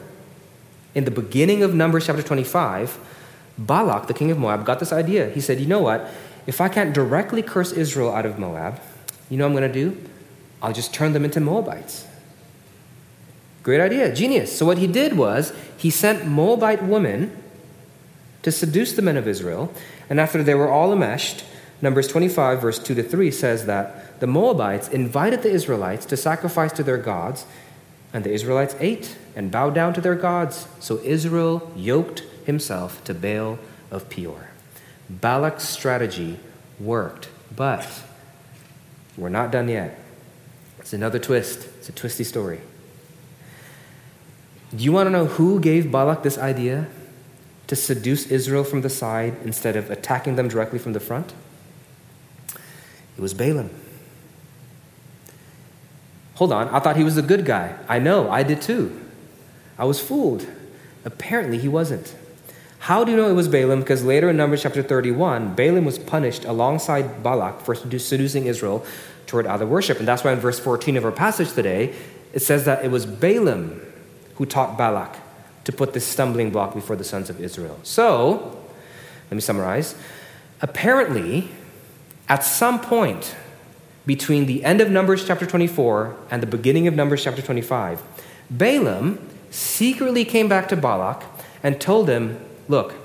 in 0.95 1.05
the 1.05 1.11
beginning 1.11 1.61
of 1.61 1.73
Numbers 1.73 2.07
chapter 2.07 2.23
25, 2.23 2.97
Balak, 3.57 4.07
the 4.07 4.13
king 4.13 4.31
of 4.31 4.37
Moab, 4.37 4.65
got 4.65 4.79
this 4.79 4.93
idea. 4.93 5.29
He 5.29 5.41
said, 5.41 5.59
You 5.59 5.67
know 5.67 5.81
what? 5.81 6.09
If 6.47 6.61
I 6.61 6.69
can't 6.69 6.93
directly 6.93 7.43
curse 7.43 7.71
Israel 7.71 8.13
out 8.13 8.25
of 8.25 8.39
Moab, 8.39 8.79
you 9.29 9.37
know 9.37 9.43
what 9.47 9.51
I'm 9.51 9.59
going 9.59 9.71
to 9.71 9.91
do? 9.91 10.09
I'll 10.61 10.73
just 10.73 10.93
turn 10.93 11.13
them 11.13 11.25
into 11.25 11.39
Moabites. 11.39 12.07
Great 13.63 13.81
idea, 13.81 14.13
genius. 14.13 14.57
So, 14.57 14.65
what 14.65 14.77
he 14.77 14.87
did 14.87 15.17
was 15.17 15.53
he 15.77 15.89
sent 15.89 16.25
Moabite 16.25 16.83
women 16.83 17.35
to 18.41 18.51
seduce 18.51 18.93
the 18.93 19.01
men 19.01 19.17
of 19.17 19.27
Israel, 19.27 19.73
and 20.09 20.19
after 20.19 20.41
they 20.41 20.55
were 20.55 20.69
all 20.69 20.93
enmeshed, 20.93 21.43
Numbers 21.81 22.07
25, 22.07 22.61
verse 22.61 22.79
2 22.79 22.95
to 22.95 23.03
3 23.03 23.31
says 23.31 23.65
that 23.65 24.19
the 24.19 24.27
Moabites 24.27 24.89
invited 24.89 25.43
the 25.43 25.51
Israelites 25.51 26.05
to 26.07 26.17
sacrifice 26.17 26.73
to 26.73 26.83
their 26.83 26.97
gods, 26.97 27.45
and 28.13 28.23
the 28.23 28.31
Israelites 28.31 28.75
ate 28.79 29.15
and 29.35 29.51
bowed 29.51 29.75
down 29.75 29.93
to 29.93 30.01
their 30.01 30.15
gods. 30.15 30.67
So 30.79 30.99
Israel 31.03 31.71
yoked 31.75 32.23
himself 32.45 33.03
to 33.05 33.13
Baal 33.13 33.59
of 33.91 34.09
Peor. 34.09 34.49
Balak's 35.09 35.67
strategy 35.67 36.39
worked, 36.79 37.29
but 37.55 37.87
we're 39.17 39.29
not 39.29 39.51
done 39.51 39.69
yet. 39.69 39.97
It's 40.79 40.93
another 40.93 41.19
twist, 41.19 41.67
it's 41.77 41.89
a 41.89 41.93
twisty 41.93 42.23
story. 42.23 42.59
Do 44.75 44.83
you 44.83 44.91
want 44.91 45.07
to 45.07 45.11
know 45.11 45.25
who 45.25 45.59
gave 45.59 45.91
Balak 45.91 46.23
this 46.23 46.37
idea 46.37 46.87
to 47.67 47.75
seduce 47.75 48.27
Israel 48.27 48.63
from 48.63 48.81
the 48.81 48.89
side 48.89 49.35
instead 49.43 49.75
of 49.75 49.89
attacking 49.89 50.35
them 50.35 50.47
directly 50.47 50.79
from 50.79 50.93
the 50.93 50.99
front? 50.99 51.33
It 53.17 53.21
was 53.21 53.33
Balaam. 53.33 53.69
Hold 56.35 56.53
on, 56.53 56.69
I 56.69 56.79
thought 56.79 56.95
he 56.95 57.03
was 57.03 57.17
a 57.17 57.21
good 57.21 57.45
guy. 57.45 57.75
I 57.87 57.99
know, 57.99 58.29
I 58.29 58.43
did 58.43 58.61
too. 58.61 58.97
I 59.77 59.85
was 59.85 59.99
fooled. 59.99 60.47
Apparently, 61.03 61.57
he 61.57 61.67
wasn't. 61.67 62.15
How 62.79 63.03
do 63.03 63.11
you 63.11 63.17
know 63.17 63.29
it 63.29 63.33
was 63.33 63.47
Balaam? 63.47 63.81
Because 63.81 64.05
later 64.05 64.29
in 64.29 64.37
Numbers 64.37 64.63
chapter 64.63 64.81
31, 64.81 65.55
Balaam 65.55 65.83
was 65.83 65.99
punished 65.99 66.45
alongside 66.45 67.21
Balak 67.23 67.61
for 67.61 67.75
seducing 67.75 68.45
Israel 68.45 68.85
toward 69.27 69.45
other 69.45 69.65
worship. 69.65 69.99
And 69.99 70.07
that's 70.07 70.23
why 70.23 70.31
in 70.31 70.39
verse 70.39 70.59
14 70.59 70.95
of 70.95 71.03
our 71.03 71.11
passage 71.11 71.51
today, 71.51 71.93
it 72.33 72.39
says 72.39 72.65
that 72.65 72.85
it 72.85 72.91
was 72.91 73.05
Balaam 73.05 73.81
who 74.39 74.45
taught 74.45 74.77
Balak 74.77 75.17
to 75.65 75.71
put 75.71 75.93
this 75.93 76.07
stumbling 76.07 76.49
block 76.49 76.73
before 76.73 76.95
the 76.95 77.03
sons 77.03 77.29
of 77.29 77.39
Israel. 77.39 77.77
So, 77.83 78.57
let 79.29 79.35
me 79.35 79.41
summarize. 79.41 79.93
Apparently, 80.61 81.49
at 82.27 82.43
some 82.43 82.79
point 82.79 83.35
between 84.07 84.47
the 84.47 84.63
end 84.63 84.81
of 84.81 84.89
Numbers 84.89 85.27
chapter 85.27 85.45
24 85.45 86.15
and 86.31 86.41
the 86.41 86.47
beginning 86.47 86.87
of 86.87 86.95
Numbers 86.95 87.23
chapter 87.23 87.41
25, 87.41 88.01
Balaam 88.49 89.19
secretly 89.51 90.25
came 90.25 90.47
back 90.47 90.69
to 90.69 90.75
Balak 90.75 91.23
and 91.61 91.79
told 91.79 92.09
him, 92.09 92.39
Look, 92.67 92.95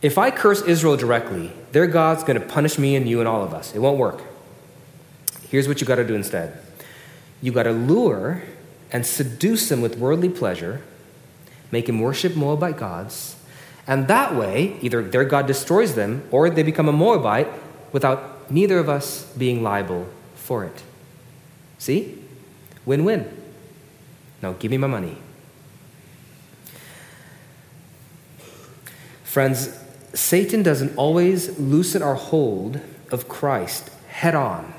if 0.00 0.16
I 0.16 0.30
curse 0.30 0.62
Israel 0.62 0.96
directly, 0.96 1.52
their 1.72 1.86
God's 1.86 2.24
going 2.24 2.40
to 2.40 2.46
punish 2.46 2.78
me 2.78 2.96
and 2.96 3.06
you 3.08 3.20
and 3.20 3.28
all 3.28 3.42
of 3.42 3.52
us. 3.52 3.74
It 3.74 3.80
won't 3.80 3.98
work. 3.98 4.22
Here's 5.50 5.68
what 5.68 5.80
you 5.80 5.86
got 5.86 5.96
to 5.96 6.06
do 6.06 6.14
instead 6.14 6.58
you 7.42 7.52
got 7.52 7.64
to 7.64 7.72
lure 7.72 8.42
and 8.96 9.04
seduce 9.04 9.68
them 9.68 9.82
with 9.82 9.98
worldly 9.98 10.30
pleasure, 10.30 10.80
make 11.70 11.86
him 11.86 12.00
worship 12.00 12.34
Moabite 12.34 12.78
gods, 12.78 13.36
and 13.86 14.08
that 14.08 14.34
way, 14.34 14.78
either 14.80 15.02
their 15.02 15.26
God 15.26 15.46
destroys 15.46 15.94
them 15.94 16.26
or 16.30 16.48
they 16.48 16.62
become 16.62 16.88
a 16.88 16.92
Moabite 16.92 17.46
without 17.92 18.50
neither 18.50 18.78
of 18.78 18.88
us 18.88 19.30
being 19.36 19.62
liable 19.62 20.06
for 20.34 20.64
it. 20.64 20.82
See? 21.76 22.22
Win 22.86 23.04
win. 23.04 23.28
Now 24.40 24.54
give 24.54 24.70
me 24.70 24.78
my 24.78 24.86
money. 24.86 25.18
Friends, 29.24 29.78
Satan 30.14 30.62
doesn't 30.62 30.96
always 30.96 31.58
loosen 31.58 32.00
our 32.00 32.14
hold 32.14 32.80
of 33.12 33.28
Christ 33.28 33.90
head 34.08 34.34
on 34.34 34.72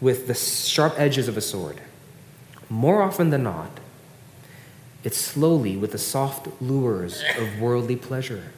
with 0.00 0.28
the 0.28 0.34
sharp 0.34 0.94
edges 0.96 1.26
of 1.26 1.36
a 1.36 1.40
sword. 1.40 1.80
More 2.68 3.02
often 3.02 3.30
than 3.30 3.42
not, 3.42 3.70
it's 5.04 5.18
slowly 5.18 5.76
with 5.76 5.92
the 5.92 5.98
soft 5.98 6.48
lures 6.60 7.22
of 7.38 7.60
worldly 7.60 7.96
pleasure. 7.96 8.50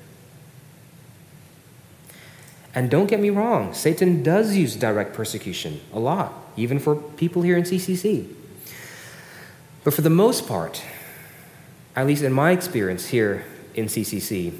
And 2.74 2.90
don't 2.90 3.06
get 3.06 3.20
me 3.20 3.30
wrong, 3.30 3.74
Satan 3.74 4.22
does 4.22 4.56
use 4.56 4.76
direct 4.76 5.14
persecution 5.14 5.80
a 5.92 5.98
lot, 5.98 6.32
even 6.56 6.78
for 6.78 6.96
people 6.96 7.42
here 7.42 7.56
in 7.56 7.64
CCC. 7.64 8.28
But 9.84 9.94
for 9.94 10.02
the 10.02 10.10
most 10.10 10.46
part, 10.46 10.82
at 11.96 12.06
least 12.06 12.22
in 12.22 12.32
my 12.32 12.52
experience 12.52 13.08
here 13.08 13.44
in 13.74 13.86
CCC, 13.86 14.52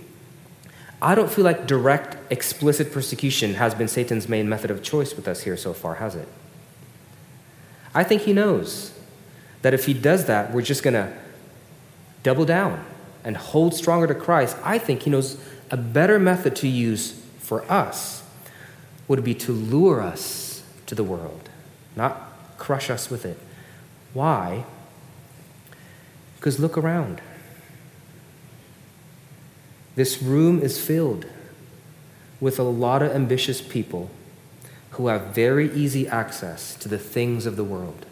I 1.01 1.15
don't 1.15 1.31
feel 1.31 1.45
like 1.45 1.67
direct, 1.67 2.17
explicit 2.31 2.93
persecution 2.93 3.55
has 3.55 3.75
been 3.75 3.89
Satan's 3.89 4.29
main 4.29 4.49
method 4.49 4.71
of 4.71 4.83
choice 4.83 5.15
with 5.15 5.29
us 5.29 5.43
here 5.43 5.57
so 5.57 5.73
far, 5.73 5.97
has 5.97 6.17
it? 6.17 6.29
I 7.95 8.05
think 8.05 8.23
he 8.23 8.33
knows 8.33 8.98
that 9.63 9.75
if 9.75 9.87
he 9.87 9.95
does 9.95 10.27
that, 10.27 10.53
we're 10.53 10.63
just 10.63 10.83
going 10.83 10.95
to 10.95 11.13
double 12.23 12.45
down 12.45 12.85
and 13.25 13.37
hold 13.37 13.75
stronger 13.75 14.07
to 14.07 14.15
Christ. 14.15 14.57
I 14.63 14.79
think 14.79 15.03
he 15.03 15.11
knows 15.11 15.41
a 15.71 15.77
better 15.77 16.19
method 16.19 16.57
to 16.57 16.69
use 16.69 17.21
for 17.39 17.71
us 17.71 18.23
would 19.07 19.25
be 19.25 19.35
to 19.35 19.53
lure 19.53 20.03
us 20.03 20.63
to 20.87 20.95
the 20.95 21.05
world, 21.05 21.49
not 21.97 22.33
crush 22.59 22.91
us 22.91 23.11
with 23.11 23.25
it. 23.25 23.39
Why? 24.13 24.65
Because 26.37 26.61
look 26.61 26.77
around. 26.77 27.21
This 29.97 30.23
room 30.23 30.61
is 30.61 30.79
filled 30.79 31.27
with 32.41 32.59
a 32.59 32.63
lot 32.63 33.03
of 33.03 33.11
ambitious 33.13 33.61
people 33.61 34.11
who 34.91 35.09
have 35.09 35.35
very 35.35 35.73
easy 35.73 36.07
access 36.07 36.77
to 36.77 36.89
the 36.89 36.99
things 36.99 37.47
of 37.47 37.57
the 37.57 37.65
world. 37.65 38.07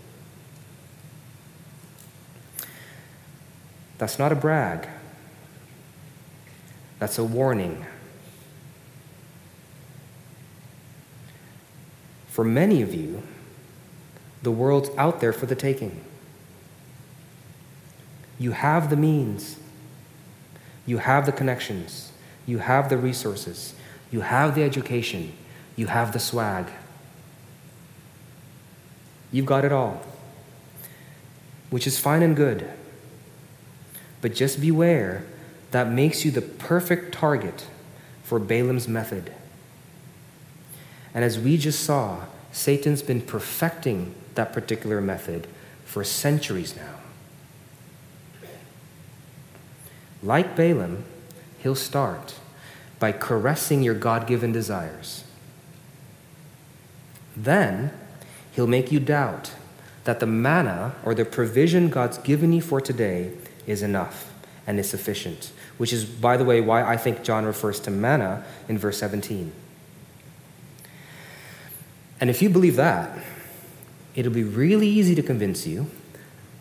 That's 3.98 4.18
not 4.18 4.32
a 4.32 4.34
brag, 4.34 4.88
that's 6.98 7.18
a 7.18 7.24
warning. 7.24 7.84
For 12.28 12.44
many 12.44 12.82
of 12.82 12.94
you, 12.94 13.22
the 14.42 14.50
world's 14.50 14.90
out 14.98 15.20
there 15.20 15.32
for 15.32 15.46
the 15.46 15.54
taking. 15.54 16.00
You 18.38 18.52
have 18.52 18.90
the 18.90 18.96
means, 18.96 19.58
you 20.84 20.98
have 20.98 21.24
the 21.24 21.32
connections, 21.32 22.12
you 22.44 22.58
have 22.58 22.90
the 22.90 22.98
resources, 22.98 23.74
you 24.10 24.20
have 24.20 24.54
the 24.54 24.62
education, 24.62 25.32
you 25.74 25.86
have 25.86 26.12
the 26.12 26.18
swag. 26.18 26.66
You've 29.32 29.46
got 29.46 29.64
it 29.64 29.72
all, 29.72 30.02
which 31.70 31.86
is 31.86 31.98
fine 31.98 32.22
and 32.22 32.36
good. 32.36 32.70
But 34.26 34.34
just 34.34 34.60
beware, 34.60 35.22
that 35.70 35.88
makes 35.88 36.24
you 36.24 36.32
the 36.32 36.42
perfect 36.42 37.14
target 37.14 37.68
for 38.24 38.40
Balaam's 38.40 38.88
method. 38.88 39.32
And 41.14 41.22
as 41.22 41.38
we 41.38 41.56
just 41.56 41.84
saw, 41.84 42.24
Satan's 42.50 43.02
been 43.02 43.20
perfecting 43.20 44.16
that 44.34 44.52
particular 44.52 45.00
method 45.00 45.46
for 45.84 46.02
centuries 46.02 46.74
now. 46.74 46.96
Like 50.24 50.56
Balaam, 50.56 51.04
he'll 51.60 51.76
start 51.76 52.34
by 52.98 53.12
caressing 53.12 53.84
your 53.84 53.94
God 53.94 54.26
given 54.26 54.50
desires. 54.50 55.22
Then 57.36 57.92
He'll 58.50 58.66
make 58.66 58.90
you 58.90 58.98
doubt 58.98 59.52
that 60.02 60.18
the 60.18 60.26
manna 60.26 60.96
or 61.04 61.14
the 61.14 61.24
provision 61.24 61.90
God's 61.90 62.18
given 62.18 62.52
you 62.52 62.60
for 62.60 62.80
today 62.80 63.30
is 63.66 63.82
enough 63.82 64.32
and 64.66 64.78
is 64.78 64.88
sufficient, 64.88 65.52
which 65.78 65.92
is, 65.92 66.04
by 66.04 66.36
the 66.36 66.44
way, 66.44 66.60
why 66.60 66.82
I 66.82 66.96
think 66.96 67.22
John 67.22 67.44
refers 67.44 67.80
to 67.80 67.90
manna 67.90 68.44
in 68.68 68.78
verse 68.78 68.98
17. 68.98 69.52
And 72.20 72.30
if 72.30 72.42
you 72.42 72.48
believe 72.48 72.76
that, 72.76 73.16
it'll 74.14 74.32
be 74.32 74.42
really 74.42 74.88
easy 74.88 75.14
to 75.14 75.22
convince 75.22 75.66
you 75.66 75.86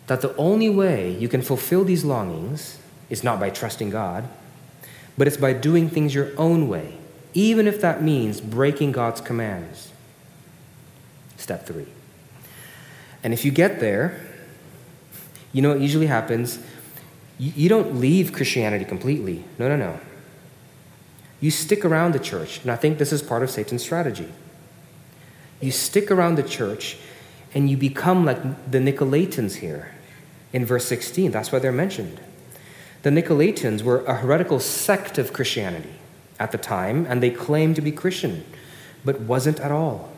that 0.06 0.20
the 0.20 0.36
only 0.36 0.68
way 0.68 1.10
you 1.16 1.28
can 1.28 1.42
fulfill 1.42 1.84
these 1.84 2.04
longings 2.04 2.78
is 3.10 3.24
not 3.24 3.40
by 3.40 3.50
trusting 3.50 3.90
God, 3.90 4.28
but 5.18 5.26
it's 5.26 5.36
by 5.36 5.52
doing 5.52 5.88
things 5.88 6.14
your 6.14 6.30
own 6.36 6.68
way, 6.68 6.98
even 7.34 7.66
if 7.66 7.80
that 7.80 8.02
means 8.02 8.40
breaking 8.40 8.92
God's 8.92 9.20
commands. 9.20 9.90
Step 11.36 11.66
three. 11.66 11.86
And 13.24 13.32
if 13.32 13.44
you 13.44 13.50
get 13.50 13.80
there, 13.80 14.20
you 15.52 15.62
know 15.62 15.70
what 15.70 15.80
usually 15.80 16.06
happens? 16.06 16.58
You, 17.38 17.68
don't 17.68 18.00
leave 18.00 18.32
Christianity 18.32 18.84
completely. 18.84 19.44
No, 19.58 19.68
no, 19.68 19.76
no. 19.76 20.00
You 21.40 21.50
stick 21.50 21.84
around 21.84 22.12
the 22.12 22.18
church, 22.18 22.62
and 22.62 22.70
I 22.70 22.76
think 22.76 22.98
this 22.98 23.12
is 23.12 23.22
part 23.22 23.42
of 23.42 23.50
Satan's 23.50 23.82
strategy. 23.82 24.32
You 25.60 25.70
stick 25.70 26.10
around 26.10 26.36
the 26.36 26.42
church 26.42 26.96
and 27.54 27.70
you 27.70 27.76
become 27.76 28.24
like 28.24 28.70
the 28.70 28.78
Nicolaitans 28.78 29.56
here 29.56 29.92
in 30.52 30.64
verse 30.64 30.84
16. 30.86 31.30
That's 31.30 31.52
why 31.52 31.58
they're 31.58 31.72
mentioned. 31.72 32.20
The 33.02 33.10
Nicolaitans 33.10 33.82
were 33.82 34.04
a 34.04 34.16
heretical 34.16 34.60
sect 34.60 35.18
of 35.18 35.32
Christianity 35.32 35.94
at 36.38 36.52
the 36.52 36.58
time, 36.58 37.06
and 37.08 37.22
they 37.22 37.30
claimed 37.30 37.76
to 37.76 37.82
be 37.82 37.92
Christian, 37.92 38.44
but 39.04 39.20
wasn't 39.20 39.60
at 39.60 39.70
all. 39.70 40.10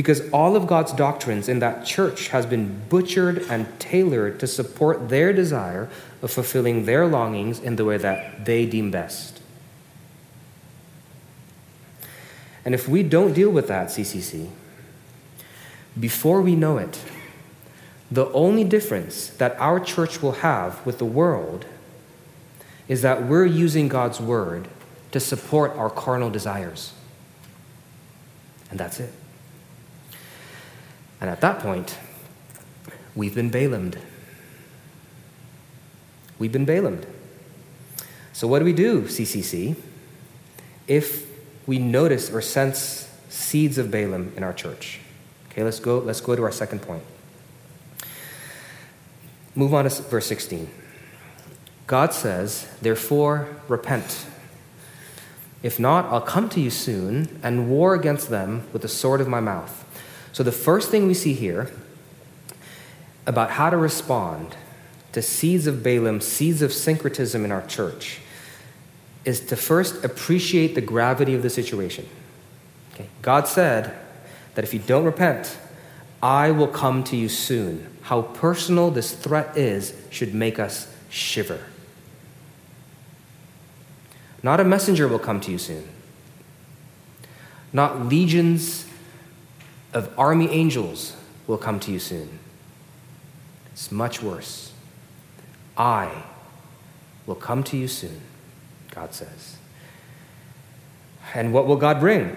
Because 0.00 0.30
all 0.30 0.56
of 0.56 0.66
God's 0.66 0.94
doctrines 0.94 1.46
in 1.46 1.58
that 1.58 1.84
church 1.84 2.28
has 2.28 2.46
been 2.46 2.80
butchered 2.88 3.42
and 3.50 3.68
tailored 3.78 4.40
to 4.40 4.46
support 4.46 5.10
their 5.10 5.30
desire 5.30 5.90
of 6.22 6.30
fulfilling 6.30 6.86
their 6.86 7.06
longings 7.06 7.60
in 7.60 7.76
the 7.76 7.84
way 7.84 7.98
that 7.98 8.46
they 8.46 8.64
deem 8.64 8.90
best. 8.90 9.42
And 12.64 12.74
if 12.74 12.88
we 12.88 13.02
don't 13.02 13.34
deal 13.34 13.50
with 13.50 13.68
that, 13.68 13.88
CCC, 13.88 14.48
before 15.98 16.40
we 16.40 16.56
know 16.56 16.78
it, 16.78 16.98
the 18.10 18.32
only 18.32 18.64
difference 18.64 19.28
that 19.28 19.54
our 19.60 19.78
church 19.78 20.22
will 20.22 20.40
have 20.40 20.80
with 20.86 20.96
the 20.96 21.04
world 21.04 21.66
is 22.88 23.02
that 23.02 23.26
we're 23.26 23.44
using 23.44 23.88
God's 23.88 24.18
word 24.18 24.66
to 25.12 25.20
support 25.20 25.72
our 25.72 25.90
carnal 25.90 26.30
desires. 26.30 26.94
And 28.70 28.80
that's 28.80 28.98
it. 28.98 29.12
And 31.20 31.28
at 31.28 31.40
that 31.40 31.58
point, 31.58 31.98
we've 33.14 33.34
been 33.34 33.50
Balaamed. 33.50 33.98
We've 36.38 36.52
been 36.52 36.66
Balaamed. 36.66 37.04
So, 38.32 38.48
what 38.48 38.60
do 38.60 38.64
we 38.64 38.72
do, 38.72 39.02
CCC, 39.02 39.76
if 40.88 41.28
we 41.66 41.78
notice 41.78 42.30
or 42.32 42.40
sense 42.40 43.12
seeds 43.28 43.76
of 43.76 43.90
Balaam 43.90 44.32
in 44.36 44.42
our 44.42 44.52
church? 44.52 45.00
Okay, 45.50 45.62
let's 45.62 45.80
go, 45.80 45.98
let's 45.98 46.20
go 46.20 46.34
to 46.34 46.42
our 46.42 46.52
second 46.52 46.80
point. 46.80 47.02
Move 49.54 49.74
on 49.74 49.84
to 49.84 50.02
verse 50.02 50.26
16. 50.26 50.70
God 51.86 52.14
says, 52.14 52.68
Therefore, 52.80 53.48
repent. 53.68 54.26
If 55.62 55.78
not, 55.78 56.06
I'll 56.06 56.20
come 56.20 56.48
to 56.50 56.60
you 56.60 56.70
soon 56.70 57.40
and 57.42 57.68
war 57.68 57.94
against 57.94 58.30
them 58.30 58.66
with 58.72 58.82
the 58.82 58.88
sword 58.88 59.20
of 59.20 59.28
my 59.28 59.40
mouth. 59.40 59.84
So, 60.32 60.42
the 60.42 60.52
first 60.52 60.90
thing 60.90 61.06
we 61.06 61.14
see 61.14 61.32
here 61.32 61.70
about 63.26 63.50
how 63.50 63.70
to 63.70 63.76
respond 63.76 64.56
to 65.12 65.22
seeds 65.22 65.66
of 65.66 65.82
Balaam, 65.82 66.20
seeds 66.20 66.62
of 66.62 66.72
syncretism 66.72 67.44
in 67.44 67.52
our 67.52 67.66
church, 67.66 68.20
is 69.24 69.40
to 69.40 69.56
first 69.56 70.04
appreciate 70.04 70.74
the 70.74 70.80
gravity 70.80 71.34
of 71.34 71.42
the 71.42 71.50
situation. 71.50 72.08
Okay? 72.94 73.08
God 73.22 73.46
said 73.46 73.96
that 74.54 74.64
if 74.64 74.72
you 74.72 74.80
don't 74.80 75.04
repent, 75.04 75.58
I 76.22 76.50
will 76.50 76.68
come 76.68 77.02
to 77.04 77.16
you 77.16 77.28
soon. 77.28 77.86
How 78.02 78.22
personal 78.22 78.90
this 78.90 79.12
threat 79.12 79.56
is 79.56 79.94
should 80.10 80.34
make 80.34 80.58
us 80.58 80.92
shiver. 81.08 81.60
Not 84.42 84.60
a 84.60 84.64
messenger 84.64 85.06
will 85.06 85.18
come 85.18 85.40
to 85.42 85.50
you 85.50 85.58
soon. 85.58 85.86
Not 87.72 88.06
legions 88.06 88.86
of 89.92 90.12
army 90.18 90.48
angels 90.50 91.16
will 91.46 91.58
come 91.58 91.80
to 91.80 91.92
you 91.92 91.98
soon. 91.98 92.38
It's 93.72 93.90
much 93.90 94.22
worse. 94.22 94.72
I 95.76 96.24
will 97.26 97.34
come 97.34 97.62
to 97.64 97.76
you 97.76 97.88
soon, 97.88 98.20
God 98.90 99.14
says. 99.14 99.56
And 101.34 101.52
what 101.52 101.66
will 101.66 101.76
God 101.76 102.00
bring? 102.00 102.36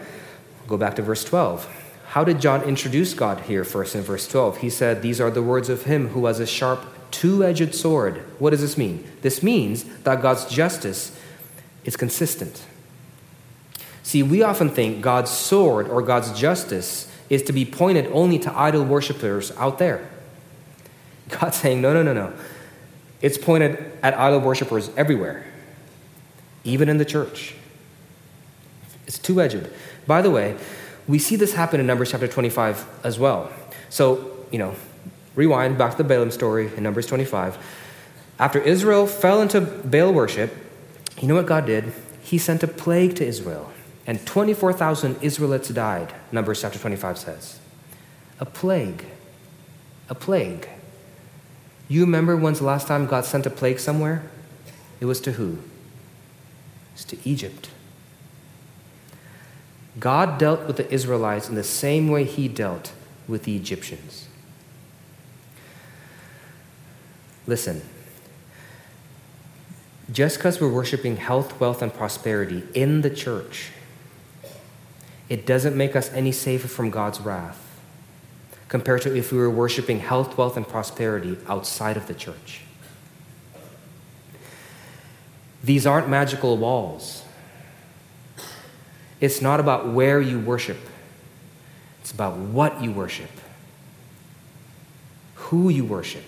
Go 0.68 0.78
back 0.78 0.96
to 0.96 1.02
verse 1.02 1.24
12. 1.24 1.68
How 2.08 2.24
did 2.24 2.40
John 2.40 2.62
introduce 2.64 3.14
God 3.14 3.42
here 3.42 3.64
first 3.64 3.96
in 3.96 4.02
verse 4.02 4.28
12? 4.28 4.58
He 4.60 4.70
said, 4.70 5.02
These 5.02 5.20
are 5.20 5.32
the 5.32 5.42
words 5.42 5.68
of 5.68 5.84
him 5.84 6.10
who 6.10 6.28
has 6.28 6.40
a 6.40 6.46
sharp, 6.46 6.86
two 7.12 7.44
edged 7.44 7.74
sword. 7.74 8.18
What 8.40 8.52
does 8.52 8.62
this 8.62 8.78
mean? 8.78 9.04
This 9.22 9.42
means 9.42 9.84
that 10.04 10.22
God's 10.22 10.46
justice 10.46 11.18
is 11.84 11.96
consistent. 11.96 12.66
See, 14.04 14.22
we 14.22 14.44
often 14.44 14.70
think 14.70 15.02
God's 15.02 15.32
sword 15.32 15.88
or 15.88 16.02
God's 16.02 16.38
justice 16.40 17.12
is 17.34 17.44
to 17.44 17.54
be 17.54 17.66
pointed 17.66 18.08
only 18.12 18.40
to 18.40 18.58
idol 18.58 18.84
worshippers 18.84 19.52
out 19.58 19.80
there. 19.80 20.08
God's 21.30 21.58
saying, 21.62 21.82
No, 21.82 21.94
no, 21.94 22.04
no, 22.04 22.14
no. 22.14 22.34
It's 23.22 23.38
pointed 23.38 23.92
at 24.02 24.18
idol 24.20 24.40
worshippers 24.40 24.90
everywhere, 24.98 25.46
even 26.64 26.90
in 26.90 26.98
the 26.98 27.06
church. 27.06 27.56
It's 29.08 29.18
two 29.18 29.42
edged. 29.42 29.70
By 30.06 30.22
the 30.22 30.30
way, 30.30 30.58
we 31.08 31.20
see 31.20 31.36
this 31.36 31.54
happen 31.54 31.80
in 31.80 31.88
Numbers 31.88 32.12
chapter 32.12 32.28
25 32.28 32.86
as 33.04 33.18
well. 33.20 33.52
So, 33.90 34.46
you 34.52 34.60
know, 34.60 34.76
rewind 35.36 35.78
back 35.78 35.92
to 35.92 35.98
the 35.98 36.04
Balaam 36.04 36.32
story 36.32 36.70
in 36.76 36.84
Numbers 36.84 37.06
25. 37.08 37.58
After 38.40 38.60
Israel 38.60 39.08
fell 39.08 39.42
into 39.42 39.62
Baal 39.62 40.12
worship, 40.14 40.54
you 41.22 41.28
know 41.28 41.36
what 41.36 41.46
God 41.46 41.66
did? 41.66 41.94
He 42.22 42.38
sent 42.38 42.64
a 42.64 42.68
plague 42.68 43.16
to 43.18 43.26
Israel, 43.26 43.72
and 44.06 44.26
24,000 44.26 45.22
Israelites 45.22 45.70
died, 45.70 46.14
Numbers 46.32 46.62
chapter 46.62 46.80
25 46.80 47.18
says. 47.18 47.60
A 48.40 48.46
plague. 48.46 49.06
A 50.10 50.16
plague. 50.16 50.68
You 51.88 52.02
remember 52.02 52.36
when's 52.36 52.60
the 52.60 52.66
last 52.66 52.88
time 52.88 53.06
God 53.06 53.26
sent 53.26 53.46
a 53.46 53.50
plague 53.50 53.80
somewhere? 53.80 54.24
It 55.00 55.06
was 55.06 55.22
to 55.22 55.34
who? 55.34 55.60
It's 56.94 57.06
to 57.06 57.18
Egypt. 57.24 57.70
God 60.00 60.38
dealt 60.38 60.66
with 60.66 60.78
the 60.78 60.92
Israelites 60.92 61.50
in 61.50 61.56
the 61.56 61.64
same 61.64 62.10
way 62.10 62.24
he 62.24 62.48
dealt 62.48 62.92
with 63.28 63.44
the 63.44 63.56
Egyptians. 63.56 64.28
Listen, 67.46 67.82
just 70.12 70.38
because 70.38 70.60
we're 70.60 70.72
worshiping 70.72 71.18
health, 71.18 71.60
wealth, 71.60 71.82
and 71.82 71.94
prosperity 71.94 72.64
in 72.74 73.02
the 73.02 73.10
church, 73.10 73.72
it 75.30 75.46
doesn't 75.46 75.76
make 75.76 75.96
us 75.96 76.12
any 76.14 76.32
safer 76.32 76.68
from 76.68 76.90
God's 76.90 77.20
wrath 77.22 77.60
compared 78.68 79.02
to 79.04 79.16
if 79.16 79.32
we 79.32 79.38
were 79.38 79.50
worshiping 79.50 80.00
health, 80.00 80.38
wealth, 80.38 80.58
and 80.58 80.68
prosperity 80.68 81.38
outside 81.48 81.96
of 81.96 82.08
the 82.08 82.14
church. 82.14 82.62
These 85.64 85.86
aren't 85.86 86.10
magical 86.10 86.58
walls. 86.58 87.24
It's 89.22 89.42
not 89.42 89.60
about 89.60 89.88
where 89.88 90.20
you 90.20 90.40
worship, 90.40 90.78
it's 92.02 92.12
about 92.12 92.36
what 92.36 92.82
you 92.82 92.92
worship, 92.92 93.30
who 95.36 95.70
you 95.70 95.86
worship. 95.86 96.24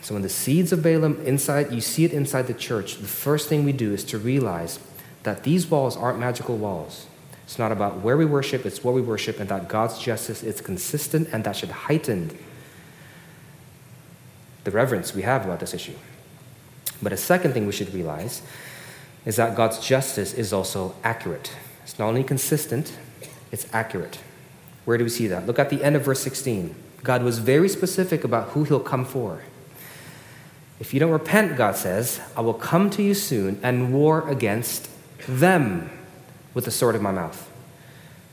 So 0.00 0.14
when 0.14 0.22
the 0.22 0.28
seeds 0.28 0.72
of 0.72 0.82
Balaam 0.82 1.20
inside, 1.24 1.72
you 1.72 1.80
see 1.80 2.04
it 2.04 2.12
inside 2.12 2.46
the 2.46 2.54
church, 2.54 2.96
the 2.96 3.06
first 3.06 3.48
thing 3.48 3.64
we 3.64 3.72
do 3.72 3.92
is 3.92 4.02
to 4.04 4.18
realize 4.18 4.78
that 5.22 5.44
these 5.44 5.66
walls 5.66 5.96
aren't 5.96 6.18
magical 6.18 6.56
walls. 6.56 7.06
It's 7.44 7.58
not 7.58 7.72
about 7.72 8.00
where 8.00 8.16
we 8.16 8.24
worship, 8.24 8.64
it's 8.64 8.82
what 8.82 8.94
we 8.94 9.02
worship, 9.02 9.38
and 9.38 9.48
that 9.48 9.68
God's 9.68 9.98
justice 9.98 10.42
is 10.42 10.60
consistent 10.60 11.28
and 11.32 11.44
that 11.44 11.56
should 11.56 11.70
heighten 11.70 12.36
the 14.64 14.70
reverence 14.70 15.14
we 15.14 15.22
have 15.22 15.44
about 15.44 15.60
this 15.60 15.74
issue. 15.74 15.96
But 17.02 17.12
a 17.12 17.16
second 17.16 17.52
thing 17.52 17.66
we 17.66 17.72
should 17.72 17.92
realize 17.92 18.42
is 19.26 19.36
that 19.36 19.56
God's 19.56 19.84
justice 19.84 20.32
is 20.34 20.52
also 20.52 20.94
accurate. 21.02 21.52
It's 21.82 21.98
not 21.98 22.06
only 22.06 22.24
consistent, 22.24 22.92
it's 23.50 23.66
accurate. 23.72 24.18
Where 24.84 24.98
do 24.98 25.04
we 25.04 25.10
see 25.10 25.26
that? 25.28 25.46
Look 25.46 25.58
at 25.58 25.70
the 25.70 25.82
end 25.82 25.96
of 25.96 26.04
verse 26.04 26.20
16. 26.20 26.74
God 27.02 27.22
was 27.22 27.38
very 27.38 27.68
specific 27.68 28.24
about 28.24 28.50
who 28.50 28.64
he'll 28.64 28.80
come 28.80 29.04
for. 29.04 29.42
If 30.80 30.92
you 30.94 31.00
don't 31.00 31.10
repent, 31.10 31.56
God 31.56 31.76
says, 31.76 32.20
I 32.36 32.40
will 32.40 32.54
come 32.54 32.90
to 32.90 33.02
you 33.02 33.14
soon 33.14 33.60
and 33.62 33.92
war 33.92 34.28
against 34.28 34.88
them 35.26 35.90
with 36.54 36.64
the 36.64 36.70
sword 36.70 36.94
of 36.94 37.02
my 37.02 37.12
mouth. 37.12 37.50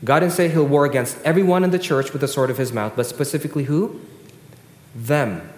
God 0.04 0.20
didn't 0.20 0.32
say 0.32 0.48
he'll 0.48 0.66
war 0.66 0.86
against 0.86 1.18
everyone 1.22 1.64
in 1.64 1.70
the 1.70 1.78
church 1.78 2.12
with 2.12 2.20
the 2.20 2.28
sword 2.28 2.50
of 2.50 2.58
his 2.58 2.72
mouth, 2.72 2.94
but 2.96 3.06
specifically 3.06 3.64
who? 3.64 4.00
Them. 4.94 5.48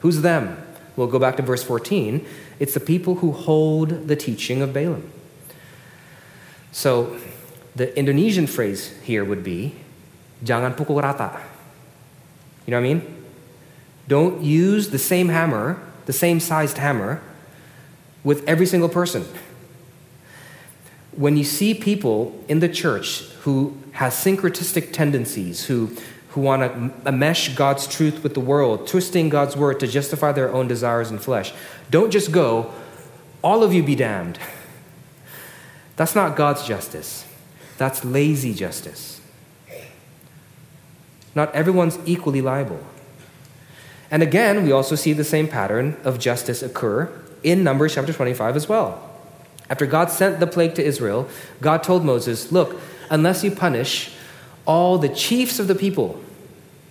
Who's 0.00 0.22
them? 0.22 0.58
We'll 0.96 1.06
go 1.06 1.18
back 1.18 1.36
to 1.36 1.42
verse 1.42 1.62
14. 1.62 2.26
It's 2.58 2.74
the 2.74 2.80
people 2.80 3.16
who 3.16 3.32
hold 3.32 4.08
the 4.08 4.16
teaching 4.16 4.60
of 4.60 4.72
Balaam. 4.72 5.10
So 6.72 7.18
the 7.76 7.96
Indonesian 7.96 8.46
phrase 8.46 8.98
here 9.02 9.24
would 9.24 9.44
be, 9.44 9.76
jangan 10.44 10.76
pukul 10.76 11.02
rata. 11.02 11.40
You 12.66 12.72
know 12.72 12.80
what 12.80 12.86
I 12.86 12.94
mean? 12.94 13.24
Don't 14.08 14.42
use 14.42 14.90
the 14.90 14.98
same 14.98 15.28
hammer, 15.28 15.80
the 16.06 16.12
same 16.12 16.40
sized 16.40 16.78
hammer, 16.78 17.22
with 18.24 18.46
every 18.48 18.66
single 18.66 18.88
person. 18.88 19.24
When 21.12 21.36
you 21.36 21.44
see 21.44 21.74
people 21.74 22.38
in 22.48 22.60
the 22.60 22.68
church 22.68 23.22
who 23.42 23.76
has 23.92 24.14
syncretistic 24.14 24.92
tendencies, 24.92 25.66
who, 25.66 25.94
who 26.30 26.40
want 26.40 27.04
to 27.04 27.12
mesh 27.12 27.54
God's 27.54 27.86
truth 27.86 28.22
with 28.22 28.34
the 28.34 28.40
world, 28.40 28.86
twisting 28.86 29.28
God's 29.28 29.56
word 29.56 29.80
to 29.80 29.86
justify 29.86 30.32
their 30.32 30.52
own 30.52 30.68
desires 30.68 31.10
and 31.10 31.20
flesh, 31.20 31.52
don't 31.90 32.10
just 32.10 32.32
go, 32.32 32.72
all 33.42 33.62
of 33.62 33.74
you 33.74 33.82
be 33.82 33.94
damned. 33.94 34.38
That's 35.96 36.14
not 36.14 36.36
God's 36.36 36.66
justice. 36.66 37.26
That's 37.76 38.04
lazy 38.04 38.54
justice. 38.54 39.20
Not 41.34 41.54
everyone's 41.54 41.98
equally 42.06 42.40
liable. 42.40 42.80
And 44.10 44.22
again, 44.22 44.64
we 44.64 44.72
also 44.72 44.94
see 44.94 45.12
the 45.12 45.24
same 45.24 45.48
pattern 45.48 45.96
of 46.04 46.18
justice 46.18 46.62
occur 46.62 47.10
in 47.42 47.64
Numbers 47.64 47.94
chapter 47.94 48.12
25 48.12 48.56
as 48.56 48.68
well. 48.68 49.11
After 49.72 49.86
God 49.86 50.10
sent 50.10 50.38
the 50.38 50.46
plague 50.46 50.74
to 50.74 50.84
Israel, 50.84 51.26
God 51.62 51.82
told 51.82 52.04
Moses, 52.04 52.52
Look, 52.52 52.78
unless 53.08 53.42
you 53.42 53.50
punish 53.50 54.12
all 54.66 54.98
the 54.98 55.08
chiefs 55.08 55.58
of 55.58 55.66
the 55.66 55.74
people 55.74 56.22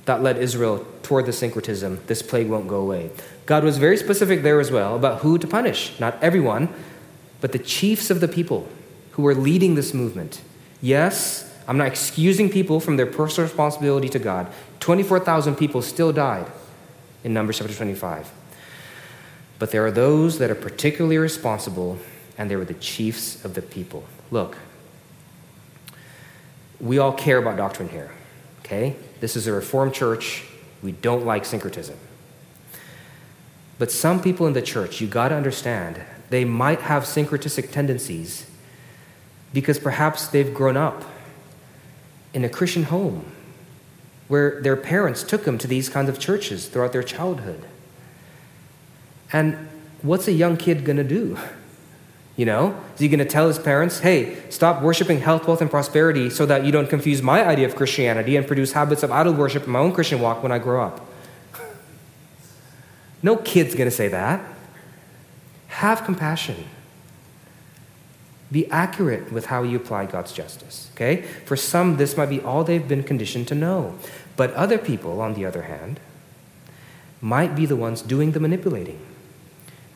that 0.05 0.23
led 0.23 0.39
Israel 0.39 0.83
toward 1.03 1.27
the 1.27 1.31
syncretism, 1.31 1.99
this 2.07 2.23
plague 2.23 2.49
won't 2.49 2.67
go 2.67 2.81
away. 2.81 3.11
God 3.45 3.63
was 3.63 3.77
very 3.77 3.97
specific 3.97 4.41
there 4.41 4.59
as 4.59 4.71
well 4.71 4.95
about 4.95 5.19
who 5.19 5.37
to 5.37 5.45
punish. 5.45 5.99
Not 5.99 6.17
everyone, 6.23 6.73
but 7.39 7.51
the 7.51 7.59
chiefs 7.59 8.09
of 8.09 8.19
the 8.19 8.27
people 8.27 8.67
who 9.11 9.21
were 9.21 9.35
leading 9.35 9.75
this 9.75 9.93
movement. 9.93 10.41
Yes, 10.81 11.55
I'm 11.67 11.77
not 11.77 11.85
excusing 11.85 12.49
people 12.49 12.79
from 12.79 12.97
their 12.97 13.05
personal 13.05 13.47
responsibility 13.47 14.09
to 14.09 14.17
God. 14.17 14.51
24,000 14.79 15.55
people 15.55 15.83
still 15.83 16.11
died 16.11 16.51
in 17.23 17.31
Numbers 17.31 17.59
chapter 17.59 17.75
25. 17.75 18.31
But 19.59 19.69
there 19.69 19.85
are 19.85 19.91
those 19.91 20.39
that 20.39 20.49
are 20.49 20.55
particularly 20.55 21.19
responsible, 21.19 21.99
and 22.41 22.49
they 22.49 22.55
were 22.55 22.65
the 22.65 22.73
chiefs 22.73 23.45
of 23.45 23.53
the 23.53 23.61
people. 23.61 24.03
Look, 24.31 24.57
we 26.79 26.97
all 26.97 27.13
care 27.13 27.37
about 27.37 27.55
doctrine 27.55 27.87
here, 27.87 28.09
okay? 28.61 28.95
This 29.19 29.35
is 29.35 29.45
a 29.45 29.51
Reformed 29.51 29.93
church. 29.93 30.45
We 30.81 30.91
don't 30.91 31.23
like 31.23 31.45
syncretism. 31.45 31.99
But 33.77 33.91
some 33.91 34.23
people 34.23 34.47
in 34.47 34.53
the 34.53 34.61
church, 34.63 34.99
you 34.99 35.07
got 35.07 35.27
to 35.27 35.35
understand, 35.35 36.01
they 36.31 36.43
might 36.43 36.81
have 36.81 37.03
syncretistic 37.03 37.71
tendencies 37.71 38.49
because 39.53 39.77
perhaps 39.77 40.25
they've 40.25 40.51
grown 40.51 40.77
up 40.77 41.03
in 42.33 42.43
a 42.43 42.49
Christian 42.49 42.85
home 42.85 43.31
where 44.29 44.59
their 44.63 44.75
parents 44.75 45.21
took 45.21 45.43
them 45.43 45.59
to 45.59 45.67
these 45.67 45.89
kinds 45.89 46.09
of 46.09 46.17
churches 46.17 46.69
throughout 46.69 46.91
their 46.91 47.03
childhood. 47.03 47.63
And 49.31 49.69
what's 50.01 50.27
a 50.27 50.31
young 50.31 50.57
kid 50.57 50.85
going 50.85 50.97
to 50.97 51.03
do? 51.03 51.37
You 52.37 52.45
know, 52.45 52.81
is 52.93 53.01
he 53.01 53.07
going 53.09 53.19
to 53.19 53.25
tell 53.25 53.47
his 53.47 53.59
parents, 53.59 53.99
hey, 53.99 54.49
stop 54.49 54.81
worshiping 54.81 55.19
health, 55.19 55.47
wealth, 55.47 55.61
and 55.61 55.69
prosperity 55.69 56.29
so 56.29 56.45
that 56.45 56.65
you 56.65 56.71
don't 56.71 56.89
confuse 56.89 57.21
my 57.21 57.45
idea 57.45 57.67
of 57.67 57.75
Christianity 57.75 58.37
and 58.37 58.47
produce 58.47 58.71
habits 58.71 59.03
of 59.03 59.11
idol 59.11 59.33
worship 59.33 59.65
in 59.65 59.71
my 59.71 59.79
own 59.79 59.91
Christian 59.91 60.21
walk 60.21 60.41
when 60.41 60.51
I 60.51 60.57
grow 60.57 60.83
up? 60.83 61.05
No 63.21 63.35
kid's 63.35 63.75
going 63.75 63.89
to 63.89 63.95
say 63.95 64.07
that. 64.07 64.43
Have 65.67 66.03
compassion. 66.03 66.65
Be 68.51 68.69
accurate 68.71 69.31
with 69.31 69.47
how 69.47 69.63
you 69.63 69.77
apply 69.77 70.07
God's 70.07 70.33
justice, 70.33 70.89
okay? 70.95 71.21
For 71.21 71.55
some, 71.55 71.97
this 71.97 72.17
might 72.17 72.29
be 72.29 72.41
all 72.41 72.63
they've 72.63 72.87
been 72.87 73.03
conditioned 73.03 73.47
to 73.49 73.55
know. 73.55 73.95
But 74.35 74.53
other 74.53 74.77
people, 74.77 75.21
on 75.21 75.35
the 75.35 75.45
other 75.45 75.63
hand, 75.63 75.99
might 77.21 77.55
be 77.55 77.65
the 77.65 77.75
ones 77.75 78.01
doing 78.01 78.31
the 78.31 78.39
manipulating. 78.39 78.99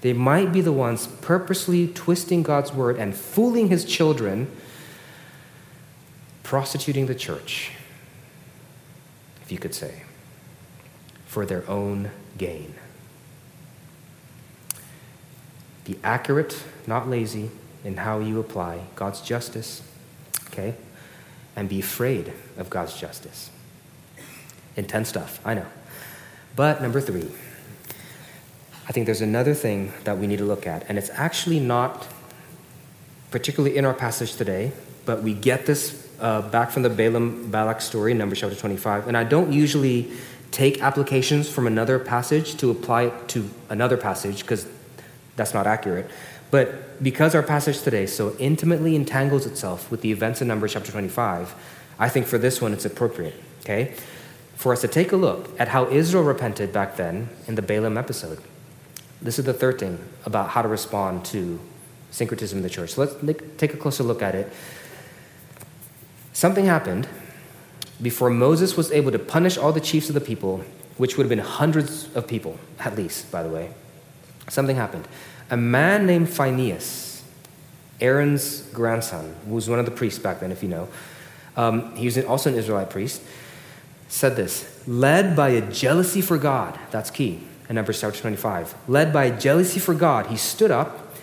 They 0.06 0.14
might 0.14 0.54
be 0.54 0.62
the 0.62 0.72
ones 0.72 1.08
purposely 1.08 1.88
twisting 1.88 2.44
God's 2.44 2.72
word 2.72 2.98
and 2.98 3.16
fooling 3.16 3.70
his 3.70 3.84
children, 3.84 4.48
prostituting 6.44 7.08
the 7.08 7.16
church, 7.16 7.72
if 9.42 9.52
you 9.52 9.58
could 9.58 9.74
say, 9.74 10.04
for 11.26 11.44
their 11.44 11.68
own 11.68 12.12
gain. 12.38 12.76
Be 15.86 15.98
accurate, 16.04 16.64
not 16.86 17.10
lazy, 17.10 17.50
in 17.84 17.98
how 17.98 18.20
you 18.20 18.40
apply 18.40 18.82
God's 18.96 19.22
justice, 19.22 19.82
okay? 20.50 20.76
And 21.56 21.68
be 21.68 21.80
afraid 21.80 22.32
of 22.58 22.70
God's 22.70 22.96
justice. 22.96 23.50
Intense 24.76 25.10
stuff, 25.10 25.42
I 25.44 25.56
know. 25.56 25.66
But 26.56 26.80
number 26.80 27.02
three, 27.02 27.32
I 28.88 28.92
think 28.92 29.08
there's 29.08 29.22
another 29.22 29.54
thing 29.54 29.94
that 30.04 30.18
we 30.18 30.28
need 30.28 30.38
to 30.38 30.46
look 30.46 30.68
at, 30.68 30.86
and 30.88 30.98
it's 30.98 31.10
actually 31.12 31.60
not 31.60 32.08
particularly 33.32 33.76
in 33.76 33.86
our 33.86 33.94
passage 33.94 34.36
today, 34.36 34.72
but 35.06 35.24
we 35.24 35.34
get 35.34 35.66
this 35.66 36.08
uh, 36.20 36.42
back 36.44 36.72
from 36.72 36.84
the 36.84 36.90
Balaam 36.90 37.52
Balak 37.52 37.82
story, 37.82 38.12
in 38.12 38.18
Numbers 38.18 38.40
chapter 38.40 38.56
25. 38.56 39.08
And 39.08 39.18
I 39.18 39.24
don't 39.24 39.52
usually 39.52 40.12
take 40.52 40.82
applications 40.82 41.50
from 41.50 41.68
another 41.68 42.00
passage 42.00 42.56
to 42.58 42.72
apply 42.72 43.04
it 43.04 43.28
to 43.30 43.50
another 43.70 43.98
passage 43.98 44.42
because 44.42 44.68
that's 45.36 45.54
not 45.54 45.68
accurate. 45.68 46.10
But 46.52 47.04
because 47.04 47.36
our 47.36 47.44
passage 47.44 47.82
today 47.82 48.06
so 48.06 48.36
intimately 48.38 48.96
entangles 48.96 49.46
itself 49.46 49.92
with 49.92 50.02
the 50.02 50.12
events 50.12 50.42
in 50.42 50.48
Numbers 50.48 50.74
chapter 50.74 50.92
25, 50.92 51.54
I 52.00 52.08
think 52.08 52.28
for 52.28 52.38
this 52.38 52.62
one 52.62 52.72
it's 52.72 52.86
appropriate, 52.86 53.36
okay? 53.62 53.94
For 54.56 54.72
us 54.72 54.82
to 54.82 54.88
take 54.88 55.12
a 55.12 55.18
look 55.18 55.50
at 55.60 55.70
how 55.70 55.90
Israel 55.90 56.24
repented 56.24 56.72
back 56.72 56.96
then 56.96 57.30
in 57.48 57.56
the 57.56 57.62
Balaam 57.62 57.98
episode. 57.98 58.40
This 59.22 59.40
is 59.40 59.46
the 59.46 59.54
third 59.54 59.80
thing 59.80 60.00
about 60.26 60.50
how 60.50 60.62
to 60.62 60.68
respond 60.68 61.26
to 61.26 61.60
syncretism 62.12 62.58
in 62.58 62.64
the 62.64 62.70
church. 62.70 62.92
So 62.92 63.04
let's 63.22 63.42
take 63.58 63.74
a 63.74 63.78
closer 63.78 64.04
look 64.04 64.22
at 64.22 64.36
it. 64.36 64.52
Something 66.34 66.66
happened 66.66 67.08
before 68.02 68.30
Moses 68.30 68.76
was 68.76 68.92
able 68.92 69.12
to 69.12 69.20
punish 69.20 69.58
all 69.58 69.72
the 69.72 69.80
chiefs 69.80 70.10
of 70.10 70.16
the 70.16 70.22
people, 70.22 70.64
which 70.98 71.18
would 71.18 71.24
have 71.24 71.30
been 71.30 71.40
hundreds 71.40 72.14
of 72.16 72.28
people, 72.28 72.60
at 72.80 72.96
least, 72.96 73.32
by 73.32 73.42
the 73.42 73.50
way. 73.50 73.74
Something 74.50 74.76
happened. 74.76 75.08
A 75.50 75.58
man 75.58 76.06
named 76.06 76.30
Phineas, 76.30 77.24
Aaron's 78.02 78.62
grandson, 78.74 79.36
who 79.46 79.56
was 79.56 79.70
one 79.70 79.80
of 79.80 79.86
the 79.86 79.92
priests 79.92 80.20
back 80.20 80.40
then, 80.40 80.52
if 80.52 80.62
you 80.62 80.70
know, 80.70 80.88
um, 81.56 81.96
he 81.96 82.06
was 82.06 82.18
also 82.26 82.50
an 82.50 82.58
Israelite 82.58 82.90
priest, 82.90 83.22
said 84.08 84.36
this 84.36 84.84
led 84.88 85.36
by 85.36 85.50
a 85.50 85.62
jealousy 85.72 86.22
for 86.22 86.38
God, 86.38 86.78
that's 86.92 87.10
key 87.10 87.42
in 87.70 87.76
Numbers 87.76 88.00
chapter 88.00 88.20
25. 88.20 88.76
Led 88.88 89.12
by 89.12 89.32
jealousy 89.32 89.80
for 89.80 89.94
God, 89.94 90.28
he 90.28 90.38
stood 90.38 90.72
up 90.72 91.16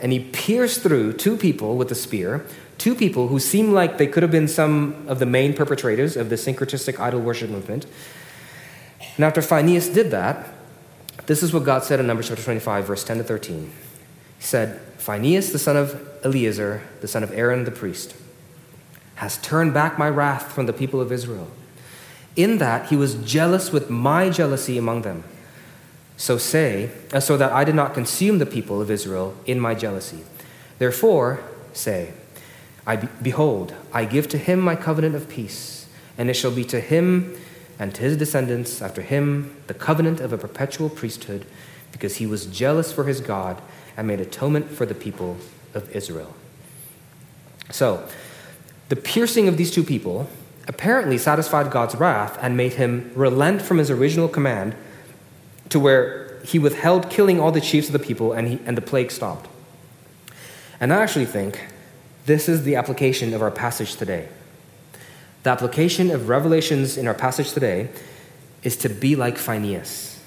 and 0.00 0.12
he 0.12 0.20
pierced 0.20 0.82
through 0.82 1.14
two 1.14 1.36
people 1.36 1.76
with 1.76 1.90
a 1.90 1.94
spear, 1.94 2.46
two 2.78 2.94
people 2.94 3.28
who 3.28 3.38
seemed 3.38 3.72
like 3.72 3.98
they 3.98 4.06
could 4.06 4.22
have 4.22 4.32
been 4.32 4.48
some 4.48 5.06
of 5.08 5.18
the 5.18 5.26
main 5.26 5.54
perpetrators 5.54 6.16
of 6.16 6.30
the 6.30 6.36
syncretistic 6.36 6.98
idol 6.98 7.20
worship 7.20 7.50
movement. 7.50 7.86
And 9.16 9.24
after 9.24 9.42
Phineas 9.42 9.88
did 9.88 10.10
that, 10.10 10.48
this 11.26 11.42
is 11.42 11.52
what 11.52 11.64
God 11.64 11.82
said 11.82 12.00
in 12.00 12.06
Numbers 12.06 12.28
chapter 12.28 12.42
25, 12.42 12.86
verse 12.86 13.04
10 13.04 13.18
to 13.18 13.24
13. 13.24 13.64
He 14.38 14.44
said, 14.44 14.80
Phineas, 14.98 15.50
the 15.50 15.58
son 15.58 15.76
of 15.76 16.00
Eleazar, 16.24 16.82
the 17.00 17.08
son 17.08 17.22
of 17.22 17.32
Aaron 17.32 17.64
the 17.64 17.70
priest, 17.70 18.14
has 19.16 19.38
turned 19.38 19.74
back 19.74 19.98
my 19.98 20.08
wrath 20.08 20.52
from 20.52 20.66
the 20.66 20.72
people 20.72 21.00
of 21.00 21.10
Israel. 21.10 21.48
In 22.34 22.58
that 22.58 22.90
he 22.90 22.96
was 22.96 23.14
jealous 23.14 23.72
with 23.72 23.88
my 23.88 24.28
jealousy 24.30 24.76
among 24.76 25.02
them 25.02 25.24
so 26.16 26.38
say, 26.38 26.90
uh, 27.12 27.20
so 27.20 27.36
that 27.36 27.52
I 27.52 27.64
did 27.64 27.74
not 27.74 27.94
consume 27.94 28.38
the 28.38 28.46
people 28.46 28.80
of 28.80 28.90
Israel 28.90 29.34
in 29.44 29.60
my 29.60 29.74
jealousy. 29.74 30.20
Therefore, 30.78 31.40
say, 31.72 32.12
I 32.86 32.96
be- 32.96 33.08
behold, 33.20 33.74
I 33.92 34.04
give 34.04 34.28
to 34.28 34.38
him 34.38 34.60
my 34.60 34.76
covenant 34.76 35.14
of 35.14 35.28
peace, 35.28 35.88
and 36.16 36.30
it 36.30 36.34
shall 36.34 36.50
be 36.50 36.64
to 36.64 36.80
him 36.80 37.36
and 37.78 37.94
to 37.94 38.02
his 38.02 38.16
descendants 38.16 38.80
after 38.80 39.02
him 39.02 39.54
the 39.66 39.74
covenant 39.74 40.20
of 40.20 40.32
a 40.32 40.38
perpetual 40.38 40.88
priesthood, 40.88 41.44
because 41.92 42.16
he 42.16 42.26
was 42.26 42.46
jealous 42.46 42.92
for 42.92 43.04
his 43.04 43.20
God 43.20 43.60
and 43.96 44.06
made 44.06 44.20
atonement 44.20 44.70
for 44.70 44.86
the 44.86 44.94
people 44.94 45.36
of 45.74 45.94
Israel. 45.94 46.34
So, 47.70 48.08
the 48.88 48.96
piercing 48.96 49.48
of 49.48 49.56
these 49.56 49.70
two 49.70 49.82
people 49.82 50.28
apparently 50.68 51.18
satisfied 51.18 51.70
God's 51.70 51.94
wrath 51.96 52.38
and 52.40 52.56
made 52.56 52.74
him 52.74 53.10
relent 53.14 53.62
from 53.62 53.78
his 53.78 53.90
original 53.90 54.28
command 54.28 54.74
to 55.70 55.80
where 55.80 56.40
he 56.44 56.58
withheld 56.58 57.10
killing 57.10 57.40
all 57.40 57.50
the 57.50 57.60
chiefs 57.60 57.88
of 57.88 57.92
the 57.92 57.98
people 57.98 58.32
and, 58.32 58.48
he, 58.48 58.60
and 58.64 58.76
the 58.76 58.82
plague 58.82 59.10
stopped. 59.10 59.48
And 60.80 60.92
I 60.92 61.02
actually 61.02 61.26
think 61.26 61.66
this 62.26 62.48
is 62.48 62.64
the 62.64 62.76
application 62.76 63.34
of 63.34 63.42
our 63.42 63.50
passage 63.50 63.96
today. 63.96 64.28
The 65.42 65.50
application 65.50 66.10
of 66.10 66.28
revelations 66.28 66.96
in 66.96 67.06
our 67.06 67.14
passage 67.14 67.52
today 67.52 67.88
is 68.62 68.76
to 68.78 68.88
be 68.88 69.16
like 69.16 69.38
Phineas. 69.38 70.20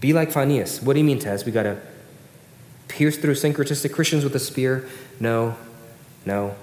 Be 0.00 0.12
like 0.12 0.30
Phineas. 0.30 0.80
What 0.80 0.92
do 0.92 1.00
you 1.00 1.04
mean, 1.04 1.18
Tez? 1.18 1.44
We 1.44 1.52
got 1.52 1.64
to 1.64 1.80
pierce 2.86 3.16
through 3.16 3.34
syncretistic 3.34 3.92
Christians 3.92 4.24
with 4.24 4.34
a 4.34 4.38
spear? 4.38 4.88
No, 5.20 5.56
no. 6.24 6.54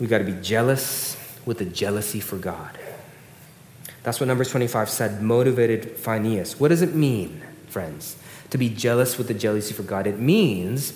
We 0.00 0.06
got 0.06 0.18
to 0.18 0.24
be 0.24 0.40
jealous 0.42 1.16
with 1.44 1.60
a 1.60 1.64
jealousy 1.64 2.20
for 2.20 2.36
God. 2.36 2.78
That's 4.02 4.20
what 4.20 4.26
Numbers 4.26 4.50
25 4.50 4.88
said, 4.88 5.22
motivated 5.22 5.96
Phineas. 5.96 6.58
What 6.58 6.68
does 6.68 6.82
it 6.82 6.94
mean, 6.94 7.42
friends, 7.66 8.16
to 8.50 8.58
be 8.58 8.68
jealous 8.68 9.18
with 9.18 9.28
the 9.28 9.34
jealousy 9.34 9.74
for 9.74 9.82
God? 9.82 10.06
It 10.06 10.18
means 10.18 10.92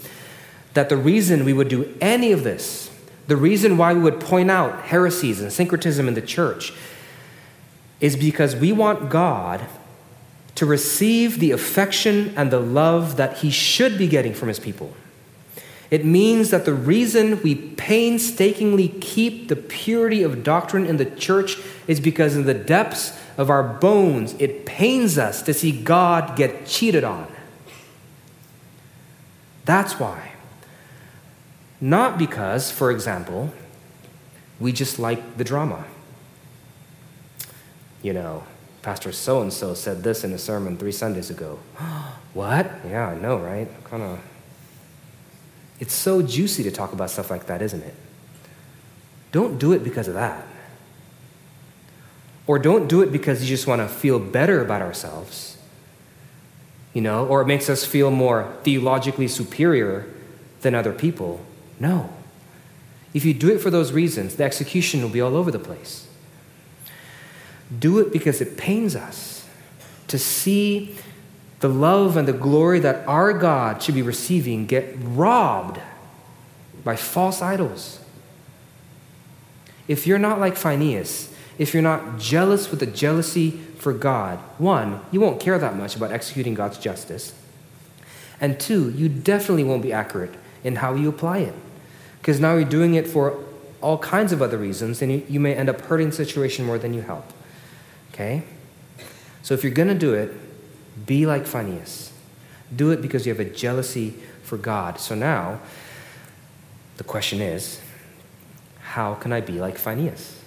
that 0.75 0.89
the 0.89 0.97
reason 0.97 1.45
we 1.45 1.53
would 1.53 1.69
do 1.69 1.95
any 2.01 2.33
of 2.33 2.45
this, 2.45 2.91
the 3.27 3.37
reason 3.37 3.77
why 3.77 3.93
we 3.93 4.01
would 4.01 4.21
point 4.21 4.51
out 4.51 4.83
heresies 4.83 5.41
and 5.41 5.53
syncretism 5.53 6.09
in 6.09 6.15
the 6.15 6.23
church, 6.23 6.73
is 8.01 8.17
because 8.17 8.57
we 8.57 8.73
want 8.73 9.11
God 9.11 9.65
to 10.55 10.67
receive 10.67 11.39
the 11.39 11.51
affection 11.51 12.33
and 12.37 12.51
the 12.51 12.61
love 12.61 13.17
that 13.17 13.39
he 13.39 13.51
should 13.51 13.97
be 13.97 14.07
getting 14.07 14.35
from 14.35 14.49
his 14.49 14.59
people. 14.59 14.95
It 15.93 16.07
means 16.07 16.49
that 16.49 16.65
the 16.65 16.73
reason 16.73 17.43
we 17.43 17.55
painstakingly 17.55 18.89
keep 18.89 19.49
the 19.49 19.57
purity 19.57 20.23
of 20.23 20.43
doctrine 20.43 20.87
in 20.87 20.97
the 20.97 21.05
church 21.05 21.59
is 21.87 22.01
because 22.01 22.35
in 22.35 22.47
the 22.47 22.55
depths 22.55 23.13
of 23.37 23.51
our 23.51 23.63
bones, 23.63 24.35
it 24.39 24.65
pains 24.65 25.19
us 25.19 25.43
to 25.43 25.53
see 25.53 25.71
God 25.71 26.35
get 26.35 26.65
cheated 26.65 27.05
on. 27.05 27.31
That's 29.67 30.01
why. 30.01 30.33
Not 31.79 32.17
because, 32.17 32.71
for 32.71 32.91
example, 32.91 33.53
we 34.59 34.73
just 34.73 34.99
like 34.99 35.37
the 35.37 35.45
drama. 35.45 35.85
You 38.01 38.15
know, 38.15 38.45
Pastor 38.81 39.13
so 39.13 39.43
and 39.43 39.53
so 39.53 39.75
said 39.75 40.03
this 40.03 40.25
in 40.25 40.33
a 40.33 40.39
sermon 40.39 40.79
three 40.79 40.91
Sundays 40.91 41.29
ago. 41.29 41.59
what? 42.33 42.71
Yeah, 42.89 43.09
I 43.09 43.15
know, 43.15 43.37
right? 43.37 43.69
Kind 43.85 44.03
of 44.03 44.21
it's 45.83 45.95
so 45.95 46.23
juicy 46.23 46.63
to 46.63 46.71
talk 46.71 46.93
about 46.93 47.11
stuff 47.11 47.29
like 47.29 47.47
that, 47.47 47.61
isn't 47.61 47.83
it? 47.83 47.95
Don't 49.33 49.59
do 49.59 49.73
it 49.73 49.83
because 49.83 50.07
of 50.07 50.15
that. 50.15 50.47
Or 52.47 52.61
don't 52.61 52.87
do 52.87 53.03
it 53.03 53.11
because 53.11 53.43
you 53.43 53.49
just 53.49 53.67
want 53.67 53.81
to 53.81 53.89
feel 53.89 54.21
better 54.21 54.63
about 54.63 54.81
ourselves, 54.81 55.59
you 56.93 57.01
know, 57.01 57.27
or 57.27 57.43
it 57.43 57.47
makes 57.47 57.69
us 57.69 57.85
feel 57.85 58.13
more 58.13 58.57
theologically 58.63 59.27
superior 59.27 60.07
than 60.61 60.77
other 60.77 60.93
people. 60.93 61.45
No. 61.81 62.11
If 63.13 63.25
you 63.25 63.35
do 63.35 63.51
it 63.53 63.59
for 63.59 63.71
those 63.71 63.91
reasons, 63.91 64.37
the 64.37 64.45
execution 64.45 65.03
will 65.03 65.09
be 65.09 65.21
all 65.21 65.35
over 65.35 65.51
the 65.51 65.59
place. 65.59 66.07
Do 67.77 67.99
it 67.99 68.13
because 68.13 68.41
it 68.41 68.57
pains 68.57 68.95
us 68.95 69.49
to 70.07 70.17
see 70.17 70.95
the 71.63 71.69
love 71.69 72.17
and 72.17 72.27
the 72.27 72.33
glory 72.33 72.81
that 72.81 73.07
our 73.07 73.33
God 73.33 73.81
should 73.81 73.95
be 73.95 74.03
receiving 74.03 74.67
get 74.67 74.97
robbed 74.99 75.81
by 76.83 76.97
false 76.97 77.41
idols. 77.41 78.01
If 79.87 80.05
you're 80.05 80.19
not 80.19 80.41
like 80.41 80.57
Phineas, 80.57 81.33
if 81.59 81.73
you're 81.73 81.83
not 81.83 82.19
jealous 82.19 82.73
with 82.73 82.81
the 82.81 82.87
jealousy 82.87 83.53
for 83.79 83.93
God, 83.93 84.41
one, 84.59 85.03
you 85.13 85.21
won't 85.21 85.39
care 85.39 85.57
that 85.57 85.77
much 85.77 85.95
about 85.95 86.11
executing 86.11 86.55
God's 86.55 86.79
justice. 86.79 87.33
And 88.41 88.59
two, 88.59 88.91
you 88.91 89.09
definitely 89.09 89.63
won't 89.63 89.85
be 89.85 89.93
accurate 89.93 90.35
in 90.65 90.77
how 90.77 90.95
you 90.95 91.09
apply 91.09 91.39
it. 91.39 91.55
Because 92.19 92.41
now 92.41 92.57
you're 92.57 92.65
doing 92.65 92.95
it 92.95 93.07
for 93.07 93.39
all 93.81 93.99
kinds 93.99 94.33
of 94.33 94.43
other 94.43 94.59
reasons, 94.59 95.01
and 95.01 95.13
you, 95.13 95.27
you 95.29 95.39
may 95.39 95.55
end 95.55 95.69
up 95.69 95.81
hurting 95.83 96.11
the 96.11 96.17
situation 96.17 96.67
more 96.67 96.79
than 96.79 96.93
you 96.93 97.03
help. 97.03 97.33
Okay? 98.13 98.43
So 99.43 99.55
if 99.55 99.63
you're 99.63 99.73
going 99.73 99.89
to 99.89 99.95
do 99.95 100.13
it, 100.13 100.33
be 101.07 101.27
like 101.27 101.47
Phineas. 101.47 102.13
Do 102.75 102.91
it 102.91 103.03
because 103.03 103.27
you 103.27 103.35
have 103.35 103.41
a 103.41 103.51
jealousy 103.51 104.15
for 104.43 104.57
God. 104.57 104.99
So 104.99 105.15
now, 105.15 105.61
the 106.97 107.05
question 107.05 107.41
is 107.41 107.81
how 108.81 109.15
can 109.15 109.33
I 109.33 109.41
be 109.41 109.55
like 109.55 109.79
Phineas? 109.79 110.39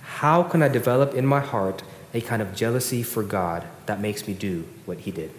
How 0.00 0.42
can 0.42 0.62
I 0.62 0.68
develop 0.68 1.14
in 1.14 1.26
my 1.26 1.40
heart 1.40 1.82
a 2.12 2.20
kind 2.20 2.42
of 2.42 2.54
jealousy 2.54 3.02
for 3.02 3.22
God 3.22 3.66
that 3.86 4.00
makes 4.00 4.26
me 4.26 4.34
do 4.34 4.66
what 4.86 5.00
he 5.00 5.10
did? 5.10 5.30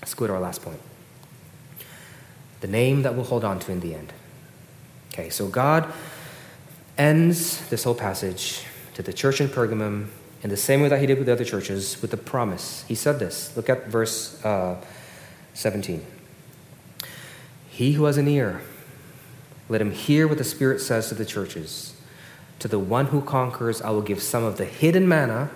Let's 0.00 0.14
go 0.14 0.26
to 0.26 0.32
our 0.32 0.40
last 0.40 0.62
point. 0.62 0.80
The 2.60 2.68
name 2.68 3.02
that 3.02 3.14
we'll 3.14 3.24
hold 3.24 3.44
on 3.44 3.58
to 3.60 3.72
in 3.72 3.80
the 3.80 3.94
end. 3.94 4.12
Okay, 5.12 5.30
so 5.30 5.48
God 5.48 5.92
ends 6.96 7.66
this 7.68 7.84
whole 7.84 7.94
passage 7.94 8.64
to 8.94 9.02
the 9.02 9.12
church 9.12 9.40
in 9.40 9.48
Pergamum 9.48 10.08
in 10.42 10.50
the 10.50 10.56
same 10.56 10.80
way 10.80 10.88
that 10.88 11.00
he 11.00 11.06
did 11.06 11.18
with 11.18 11.26
the 11.26 11.32
other 11.32 11.44
churches, 11.44 12.00
with 12.00 12.10
the 12.10 12.16
promise. 12.16 12.84
He 12.88 12.94
said 12.94 13.18
this. 13.18 13.54
Look 13.56 13.68
at 13.68 13.88
verse 13.88 14.42
uh, 14.44 14.82
17. 15.54 16.04
He 17.68 17.92
who 17.92 18.04
has 18.04 18.16
an 18.16 18.28
ear, 18.28 18.62
let 19.68 19.80
him 19.80 19.92
hear 19.92 20.26
what 20.26 20.38
the 20.38 20.44
Spirit 20.44 20.80
says 20.80 21.08
to 21.08 21.14
the 21.14 21.24
churches. 21.24 21.94
To 22.60 22.68
the 22.68 22.78
one 22.78 23.06
who 23.06 23.22
conquers, 23.22 23.80
I 23.80 23.90
will 23.90 24.02
give 24.02 24.22
some 24.22 24.44
of 24.44 24.56
the 24.56 24.64
hidden 24.64 25.08
manna, 25.08 25.50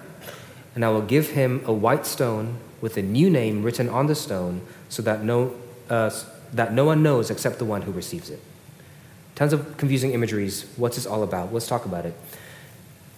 and 0.75 0.85
I 0.85 0.88
will 0.88 1.03
give 1.03 1.31
him 1.31 1.62
a 1.66 1.73
white 1.73 2.07
stone 2.07 2.59
with 2.81 2.97
a 2.97 3.03
new 3.03 3.31
name 3.31 3.62
written 3.62 3.88
on 3.88 4.07
the 4.07 4.14
stone, 4.14 4.62
so 4.88 5.03
that 5.03 5.23
no, 5.23 5.55
uh, 5.88 6.11
that 6.53 6.73
no 6.73 6.85
one 6.85 7.03
knows 7.03 7.31
except 7.31 7.59
the 7.59 7.64
one 7.64 7.83
who 7.83 7.92
receives 7.92 8.31
it. 8.31 8.40
Tons 9.35 9.53
of 9.53 9.77
confusing 9.77 10.12
imageries. 10.12 10.66
What's 10.77 10.97
this 10.97 11.07
all 11.07 11.23
about? 11.23 11.53
Let's 11.53 11.66
talk 11.66 11.85
about 11.85 12.07
it. 12.07 12.14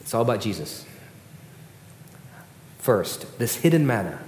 It's 0.00 0.14
all 0.14 0.22
about 0.22 0.40
Jesus. 0.40 0.84
First, 2.86 3.40
this 3.40 3.56
hidden 3.56 3.84
manna. 3.84 4.20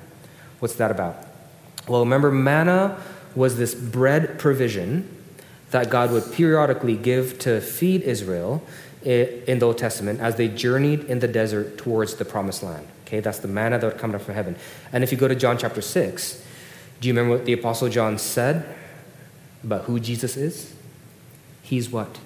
What's 0.58 0.74
that 0.74 0.90
about? 0.90 1.16
Well, 1.86 2.00
remember, 2.00 2.32
manna 2.32 3.00
was 3.36 3.56
this 3.56 3.72
bread 3.72 4.36
provision 4.36 5.08
that 5.70 5.90
God 5.90 6.10
would 6.10 6.32
periodically 6.32 6.96
give 6.96 7.38
to 7.38 7.60
feed 7.60 8.02
Israel 8.02 8.64
in 9.04 9.60
the 9.60 9.64
Old 9.64 9.78
Testament 9.78 10.18
as 10.18 10.34
they 10.34 10.48
journeyed 10.48 11.04
in 11.04 11.20
the 11.20 11.28
desert 11.28 11.78
towards 11.78 12.16
the 12.16 12.24
promised 12.24 12.64
land. 12.64 12.84
Okay, 13.06 13.20
that's 13.20 13.38
the 13.38 13.46
manna 13.46 13.78
that 13.78 13.86
would 13.92 13.98
come 14.00 14.10
down 14.10 14.18
from 14.18 14.34
heaven. 14.34 14.56
And 14.92 15.04
if 15.04 15.12
you 15.12 15.18
go 15.18 15.28
to 15.28 15.36
John 15.36 15.56
chapter 15.56 15.80
6, 15.80 16.44
do 17.00 17.06
you 17.06 17.14
remember 17.14 17.36
what 17.36 17.44
the 17.46 17.52
Apostle 17.52 17.88
John 17.88 18.18
said 18.18 18.74
about 19.62 19.84
who 19.84 20.00
Jesus 20.00 20.36
is? 20.36 20.74
He's 21.62 21.90
what? 21.90 22.18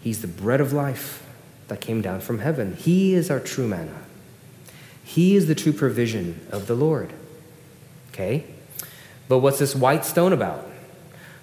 He's 0.00 0.22
the 0.22 0.26
bread 0.26 0.60
of 0.60 0.72
life 0.72 1.24
that 1.68 1.80
came 1.80 2.02
down 2.02 2.18
from 2.18 2.40
heaven. 2.40 2.74
He 2.74 3.14
is 3.14 3.30
our 3.30 3.38
true 3.38 3.68
manna. 3.68 4.00
He 5.04 5.36
is 5.36 5.46
the 5.46 5.54
true 5.54 5.72
provision 5.72 6.44
of 6.50 6.66
the 6.66 6.74
Lord. 6.74 7.12
Okay? 8.12 8.44
But 9.28 9.38
what's 9.38 9.58
this 9.58 9.74
white 9.74 10.04
stone 10.04 10.32
about? 10.32 10.68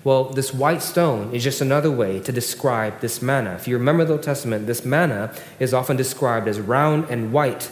Well, 0.03 0.25
this 0.25 0.53
white 0.53 0.81
stone 0.81 1.33
is 1.33 1.43
just 1.43 1.61
another 1.61 1.91
way 1.91 2.19
to 2.21 2.31
describe 2.31 3.01
this 3.01 3.21
manna. 3.21 3.53
If 3.53 3.67
you 3.67 3.77
remember 3.77 4.03
the 4.03 4.13
Old 4.13 4.23
Testament, 4.23 4.65
this 4.65 4.83
manna 4.83 5.33
is 5.59 5.73
often 5.73 5.95
described 5.95 6.47
as 6.47 6.59
round 6.59 7.05
and 7.09 7.31
white, 7.31 7.71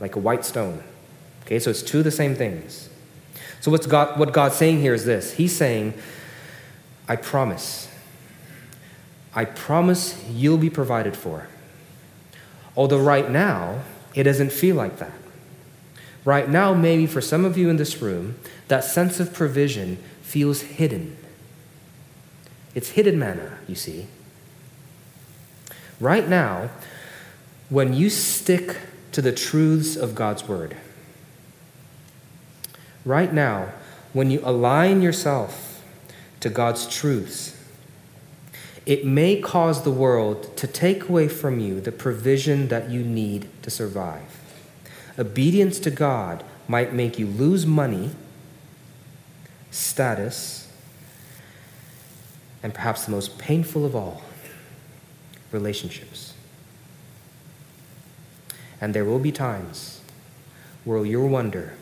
like 0.00 0.16
a 0.16 0.18
white 0.18 0.46
stone. 0.46 0.82
Okay, 1.44 1.58
so 1.58 1.70
it's 1.70 1.82
two 1.82 1.98
of 1.98 2.04
the 2.04 2.10
same 2.10 2.34
things. 2.34 2.88
So 3.60 3.70
what's 3.70 3.86
God, 3.86 4.18
what 4.18 4.32
God's 4.32 4.54
saying 4.54 4.80
here 4.80 4.94
is 4.94 5.04
this 5.04 5.32
He's 5.32 5.54
saying, 5.54 5.94
I 7.06 7.16
promise. 7.16 7.88
I 9.34 9.44
promise 9.44 10.22
you'll 10.30 10.58
be 10.58 10.70
provided 10.70 11.16
for. 11.16 11.48
Although 12.76 13.00
right 13.00 13.30
now, 13.30 13.82
it 14.14 14.24
doesn't 14.24 14.52
feel 14.52 14.76
like 14.76 14.98
that. 14.98 15.12
Right 16.24 16.48
now, 16.48 16.74
maybe 16.74 17.06
for 17.06 17.20
some 17.20 17.44
of 17.44 17.56
you 17.56 17.70
in 17.70 17.76
this 17.76 18.02
room, 18.02 18.36
that 18.68 18.84
sense 18.84 19.20
of 19.20 19.32
provision 19.32 19.96
feels 20.22 20.60
hidden. 20.60 21.16
It's 22.74 22.90
hidden 22.90 23.18
manna, 23.18 23.58
you 23.66 23.74
see. 23.74 24.06
Right 26.00 26.28
now, 26.28 26.70
when 27.70 27.92
you 27.92 28.10
stick 28.10 28.76
to 29.12 29.22
the 29.22 29.32
truths 29.32 29.96
of 29.96 30.14
God's 30.14 30.46
Word, 30.46 30.76
right 33.04 33.32
now, 33.32 33.72
when 34.12 34.30
you 34.30 34.40
align 34.44 35.02
yourself 35.02 35.82
to 36.40 36.48
God's 36.48 36.86
truths, 36.86 37.56
it 38.86 39.04
may 39.04 39.40
cause 39.40 39.82
the 39.82 39.90
world 39.90 40.56
to 40.56 40.66
take 40.66 41.08
away 41.08 41.28
from 41.28 41.60
you 41.60 41.80
the 41.80 41.92
provision 41.92 42.68
that 42.68 42.90
you 42.90 43.02
need 43.02 43.48
to 43.62 43.70
survive. 43.70 44.37
Obedience 45.18 45.80
to 45.80 45.90
God 45.90 46.44
might 46.68 46.92
make 46.92 47.18
you 47.18 47.26
lose 47.26 47.66
money, 47.66 48.10
status, 49.70 50.70
and 52.62 52.72
perhaps 52.74 53.04
the 53.04 53.10
most 53.10 53.38
painful 53.38 53.84
of 53.84 53.96
all, 53.96 54.22
relationships. 55.52 56.34
And 58.80 58.94
there 58.94 59.04
will 59.04 59.18
be 59.18 59.32
times 59.32 60.00
where 60.84 61.04
you'll 61.04 61.28
wonder, 61.28 61.74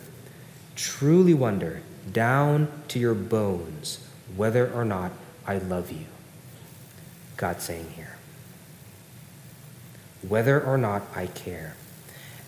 truly 0.75 1.35
wonder, 1.35 1.83
down 2.13 2.69
to 2.89 2.99
your 2.99 3.15
bones, 3.15 4.07
whether 4.37 4.73
or 4.73 4.85
not 4.85 5.13
I 5.47 5.59
love 5.59 5.93
you. 5.93 6.07
God 7.37 7.61
saying 7.61 7.91
here. 7.97 8.17
whether 10.29 10.61
or 10.61 10.79
not 10.79 11.03
I 11.15 11.27
care. 11.27 11.77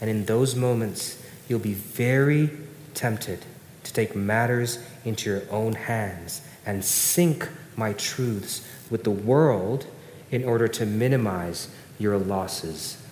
And 0.01 0.09
in 0.09 0.27
those 0.27 0.55
moments, 0.55 1.23
you'll 1.49 1.59
be 1.59 1.75
very 1.75 2.51
tempted 2.95 3.45
to 3.85 3.93
take 3.93 4.15
matters 4.15 4.79
into 5.05 5.31
your 5.31 5.43
own 5.51 5.73
hands 5.73 6.43
and 6.67 6.85
sync 6.85 7.49
my 7.77 7.93
truths 7.95 8.67
with 8.91 9.05
the 9.05 9.11
world 9.11 9.87
in 10.31 10.45
order 10.45 10.69
to 10.69 10.85
minimize 10.85 11.69
your 11.99 12.19
losses. 12.19 13.03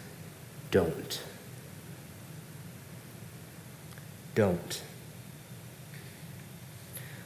Don't. 0.71 1.23
Don't. 4.35 4.83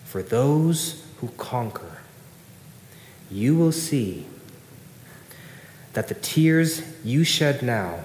For 0.04 0.22
those 0.22 1.04
who 1.20 1.28
conquer, 1.36 1.98
you 3.30 3.56
will 3.56 3.72
see 3.72 4.26
that 5.92 6.08
the 6.08 6.14
tears 6.14 6.82
you 7.04 7.24
shed 7.24 7.62
now 7.62 8.04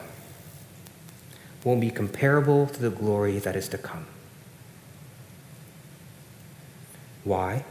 won't 1.66 1.82
be 1.82 1.90
comparable 1.90 2.68
to 2.68 2.80
the 2.80 2.92
glory 2.92 3.40
that 3.40 3.56
is 3.56 3.68
to 3.68 3.78
come. 3.78 4.06
Why? 7.26 7.66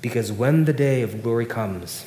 Because 0.00 0.32
when 0.32 0.64
the 0.64 0.72
day 0.72 1.02
of 1.02 1.22
glory 1.22 1.44
comes, 1.44 2.06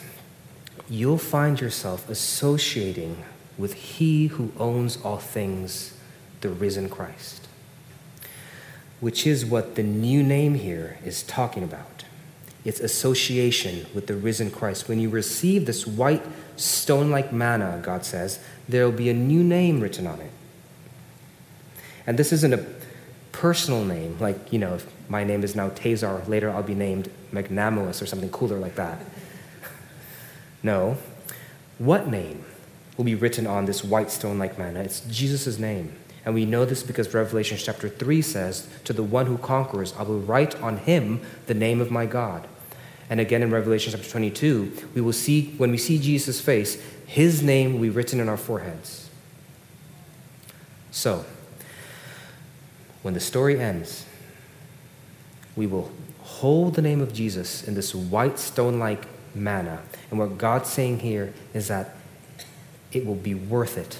you'll 0.89 1.19
find 1.19 1.61
yourself 1.61 2.09
associating 2.09 3.23
with 3.57 3.73
He 3.73 4.27
who 4.27 4.51
owns 4.57 4.97
all 5.03 5.17
things, 5.17 5.95
the 6.41 6.49
risen 6.49 6.89
Christ, 6.89 7.47
which 8.99 9.27
is 9.27 9.45
what 9.45 9.75
the 9.75 9.83
new 9.83 10.23
name 10.23 10.55
here 10.55 10.97
is 11.05 11.21
talking 11.21 11.63
about. 11.63 12.05
It's 12.63 12.79
association 12.79 13.87
with 13.93 14.07
the 14.07 14.15
risen 14.15 14.51
Christ. 14.51 14.87
When 14.87 14.99
you 14.99 15.09
receive 15.09 15.65
this 15.65 15.87
white 15.87 16.23
stone 16.57 17.09
like 17.09 17.33
manna, 17.33 17.79
God 17.83 18.05
says, 18.05 18.39
there 18.69 18.85
will 18.85 18.95
be 18.95 19.09
a 19.09 19.13
new 19.13 19.43
name 19.43 19.81
written 19.81 20.05
on 20.05 20.19
it. 20.21 20.31
And 22.05 22.19
this 22.19 22.31
isn't 22.31 22.53
a 22.53 22.65
personal 23.31 23.83
name, 23.83 24.17
like, 24.19 24.53
you 24.53 24.59
know, 24.59 24.75
if 24.75 24.91
my 25.09 25.23
name 25.23 25.43
is 25.43 25.55
now 25.55 25.69
Tezar, 25.69 26.27
later 26.27 26.51
I'll 26.51 26.63
be 26.63 26.75
named 26.75 27.09
Magnanimous 27.31 28.01
or 28.01 28.05
something 28.05 28.29
cooler 28.29 28.57
like 28.57 28.75
that. 28.75 28.99
No. 30.63 30.97
What 31.79 32.07
name 32.07 32.45
will 32.95 33.05
be 33.05 33.15
written 33.15 33.47
on 33.47 33.65
this 33.65 33.83
white 33.83 34.11
stone 34.11 34.37
like 34.37 34.59
manna? 34.59 34.81
It's 34.81 34.99
Jesus' 34.99 35.57
name. 35.57 35.95
And 36.23 36.35
we 36.35 36.45
know 36.45 36.65
this 36.65 36.83
because 36.83 37.11
Revelation 37.13 37.57
chapter 37.57 37.89
3 37.89 38.21
says, 38.21 38.67
To 38.83 38.93
the 38.93 39.01
one 39.01 39.25
who 39.25 39.39
conquers, 39.39 39.93
I 39.97 40.03
will 40.03 40.19
write 40.19 40.55
on 40.61 40.77
him 40.77 41.21
the 41.47 41.55
name 41.55 41.81
of 41.81 41.89
my 41.89 42.05
God. 42.05 42.47
And 43.11 43.19
again 43.19 43.43
in 43.43 43.51
Revelation 43.51 43.91
chapter 43.91 44.09
22, 44.09 44.87
we 44.95 45.01
will 45.01 45.11
see, 45.11 45.53
when 45.57 45.69
we 45.69 45.77
see 45.77 45.99
Jesus' 45.99 46.39
face, 46.39 46.81
his 47.05 47.43
name 47.43 47.73
will 47.73 47.81
be 47.81 47.89
written 47.89 48.21
in 48.21 48.29
our 48.29 48.37
foreheads. 48.37 49.09
So, 50.91 51.25
when 53.01 53.13
the 53.13 53.19
story 53.19 53.59
ends, 53.59 54.05
we 55.57 55.67
will 55.67 55.91
hold 56.21 56.75
the 56.75 56.81
name 56.81 57.01
of 57.01 57.11
Jesus 57.11 57.67
in 57.67 57.75
this 57.75 57.93
white 57.93 58.39
stone 58.39 58.79
like 58.79 59.03
manna. 59.35 59.81
And 60.09 60.17
what 60.17 60.37
God's 60.37 60.69
saying 60.69 60.99
here 60.99 61.33
is 61.53 61.67
that 61.67 61.93
it 62.93 63.05
will 63.05 63.15
be 63.15 63.33
worth 63.33 63.77
it. 63.77 63.99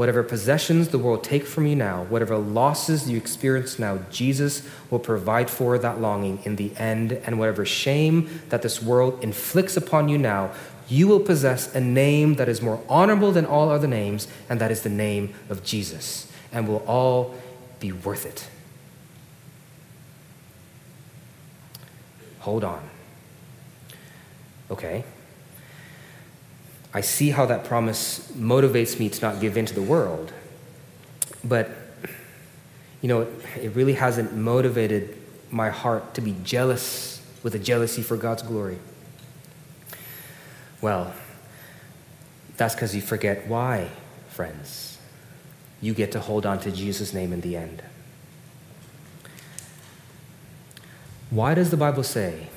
Whatever 0.00 0.22
possessions 0.22 0.88
the 0.88 0.98
world 0.98 1.22
take 1.22 1.44
from 1.44 1.66
you 1.66 1.76
now, 1.76 2.04
whatever 2.04 2.38
losses 2.38 3.10
you 3.10 3.18
experience 3.18 3.78
now, 3.78 3.98
Jesus 4.10 4.66
will 4.88 4.98
provide 4.98 5.50
for 5.50 5.76
that 5.76 6.00
longing 6.00 6.40
in 6.44 6.56
the 6.56 6.74
end. 6.78 7.12
And 7.12 7.38
whatever 7.38 7.66
shame 7.66 8.40
that 8.48 8.62
this 8.62 8.80
world 8.82 9.22
inflicts 9.22 9.76
upon 9.76 10.08
you 10.08 10.16
now, 10.16 10.52
you 10.88 11.06
will 11.06 11.20
possess 11.20 11.74
a 11.74 11.82
name 11.82 12.36
that 12.36 12.48
is 12.48 12.62
more 12.62 12.82
honorable 12.88 13.30
than 13.30 13.44
all 13.44 13.68
other 13.68 13.86
names, 13.86 14.26
and 14.48 14.58
that 14.58 14.70
is 14.70 14.80
the 14.80 14.88
name 14.88 15.34
of 15.50 15.62
Jesus, 15.62 16.32
and 16.50 16.66
will 16.66 16.82
all 16.86 17.34
be 17.78 17.92
worth 17.92 18.24
it. 18.24 18.48
Hold 22.38 22.64
on. 22.64 22.88
Okay. 24.70 25.04
I 26.92 27.00
see 27.00 27.30
how 27.30 27.46
that 27.46 27.64
promise 27.64 28.30
motivates 28.32 28.98
me 28.98 29.08
to 29.08 29.20
not 29.22 29.40
give 29.40 29.56
in 29.56 29.66
to 29.66 29.74
the 29.74 29.82
world. 29.82 30.32
But, 31.44 31.70
you 33.00 33.08
know, 33.08 33.28
it 33.60 33.74
really 33.74 33.94
hasn't 33.94 34.34
motivated 34.34 35.16
my 35.50 35.70
heart 35.70 36.14
to 36.14 36.20
be 36.20 36.34
jealous 36.42 37.22
with 37.42 37.54
a 37.54 37.58
jealousy 37.58 38.02
for 38.02 38.16
God's 38.16 38.42
glory. 38.42 38.78
Well, 40.80 41.12
that's 42.56 42.74
because 42.74 42.94
you 42.94 43.02
forget 43.02 43.46
why, 43.46 43.90
friends. 44.28 44.98
You 45.80 45.94
get 45.94 46.12
to 46.12 46.20
hold 46.20 46.44
on 46.44 46.58
to 46.60 46.70
Jesus' 46.70 47.14
name 47.14 47.32
in 47.32 47.40
the 47.40 47.56
end. 47.56 47.82
Why 51.30 51.54
does 51.54 51.70
the 51.70 51.76
Bible 51.76 52.02
say 52.02 52.48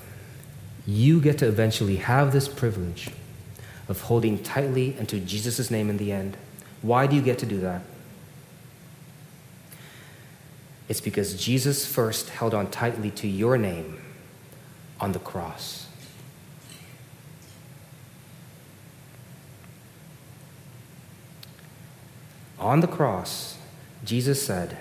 you 0.86 1.22
get 1.22 1.38
to 1.38 1.48
eventually 1.48 1.98
have 1.98 2.34
this 2.34 2.48
privilege 2.48 3.12
of 3.88 4.02
holding 4.02 4.42
tightly 4.42 4.98
into 4.98 5.20
Jesus' 5.20 5.70
name 5.70 5.90
in 5.90 5.98
the 5.98 6.12
end? 6.12 6.38
Why 6.82 7.08
do 7.08 7.16
you 7.16 7.22
get 7.22 7.40
to 7.40 7.46
do 7.46 7.60
that? 7.62 7.82
It's 10.90 11.02
because 11.02 11.36
Jesus 11.36 11.86
first 11.86 12.30
held 12.30 12.54
on 12.54 12.70
tightly 12.70 13.10
to 13.12 13.28
your 13.28 13.58
name 13.58 14.00
on 15.00 15.12
the 15.12 15.20
cross. 15.20 15.88
On 22.60 22.80
the 22.80 22.88
cross, 22.88 23.58
Jesus 24.06 24.46
said, 24.46 24.78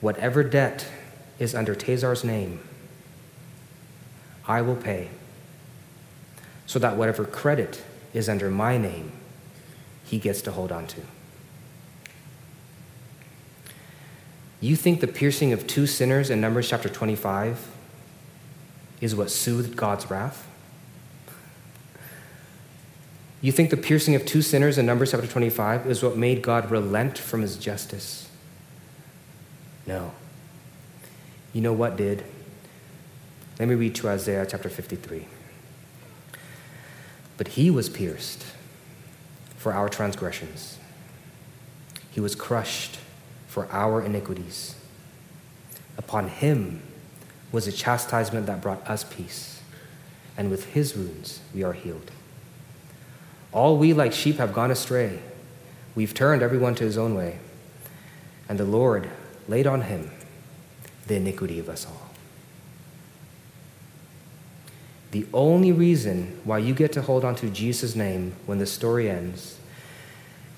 Whatever 0.00 0.42
debt 0.42 0.86
is 1.38 1.54
under 1.54 1.74
Tezar's 1.74 2.22
name, 2.22 2.60
I 4.46 4.60
will 4.60 4.76
pay, 4.76 5.08
so 6.66 6.78
that 6.78 6.96
whatever 6.96 7.24
credit 7.24 7.82
is 8.12 8.28
under 8.28 8.50
my 8.50 8.78
name, 8.78 9.12
he 10.04 10.18
gets 10.18 10.42
to 10.42 10.52
hold 10.52 10.72
on 10.72 10.86
to. 10.86 11.00
You 14.60 14.76
think 14.76 15.00
the 15.00 15.06
piercing 15.06 15.52
of 15.52 15.66
two 15.66 15.86
sinners 15.86 16.30
in 16.30 16.40
Numbers 16.40 16.68
chapter 16.68 16.88
25 16.88 17.70
is 19.00 19.14
what 19.14 19.30
soothed 19.30 19.76
God's 19.76 20.10
wrath? 20.10 20.48
You 23.42 23.52
think 23.52 23.68
the 23.68 23.76
piercing 23.76 24.14
of 24.14 24.24
two 24.24 24.40
sinners 24.40 24.78
in 24.78 24.86
Numbers 24.86 25.10
chapter 25.10 25.26
25 25.26 25.86
is 25.86 26.02
what 26.02 26.16
made 26.16 26.40
God 26.40 26.70
relent 26.70 27.18
from 27.18 27.42
his 27.42 27.58
justice? 27.58 28.30
No. 29.86 30.12
You 31.52 31.60
know 31.60 31.74
what 31.74 31.98
did? 31.98 32.24
Let 33.58 33.68
me 33.68 33.74
read 33.74 33.94
to 33.96 34.08
Isaiah 34.08 34.46
chapter 34.48 34.70
53. 34.70 35.26
But 37.36 37.48
he 37.48 37.70
was 37.70 37.88
pierced 37.88 38.44
for 39.56 39.72
our 39.72 39.88
transgressions, 39.88 40.78
he 42.10 42.20
was 42.20 42.34
crushed 42.34 42.98
for 43.46 43.66
our 43.70 44.02
iniquities. 44.02 44.76
Upon 45.96 46.28
him 46.28 46.82
was 47.50 47.66
a 47.66 47.72
chastisement 47.72 48.46
that 48.46 48.60
brought 48.60 48.88
us 48.88 49.04
peace, 49.04 49.60
and 50.36 50.50
with 50.50 50.74
his 50.74 50.94
wounds 50.96 51.40
we 51.54 51.62
are 51.62 51.72
healed. 51.72 52.10
All 53.52 53.78
we 53.78 53.92
like 53.92 54.12
sheep 54.12 54.38
have 54.38 54.52
gone 54.52 54.72
astray. 54.72 55.20
We've 55.94 56.12
turned 56.12 56.42
everyone 56.42 56.74
to 56.76 56.84
his 56.84 56.98
own 56.98 57.14
way, 57.14 57.38
and 58.48 58.58
the 58.58 58.64
Lord 58.64 59.08
laid 59.46 59.66
on 59.66 59.82
him 59.82 60.10
the 61.06 61.14
iniquity 61.14 61.60
of 61.60 61.68
us 61.68 61.86
all. 61.86 62.03
The 65.14 65.26
only 65.32 65.70
reason 65.70 66.40
why 66.42 66.58
you 66.58 66.74
get 66.74 66.90
to 66.94 67.02
hold 67.02 67.24
on 67.24 67.36
to 67.36 67.48
Jesus' 67.48 67.94
name 67.94 68.34
when 68.46 68.58
the 68.58 68.66
story 68.66 69.08
ends 69.08 69.60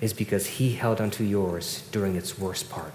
is 0.00 0.14
because 0.14 0.46
he 0.46 0.72
held 0.72 0.98
onto 0.98 1.24
yours 1.24 1.86
during 1.92 2.16
its 2.16 2.38
worst 2.38 2.70
part. 2.70 2.94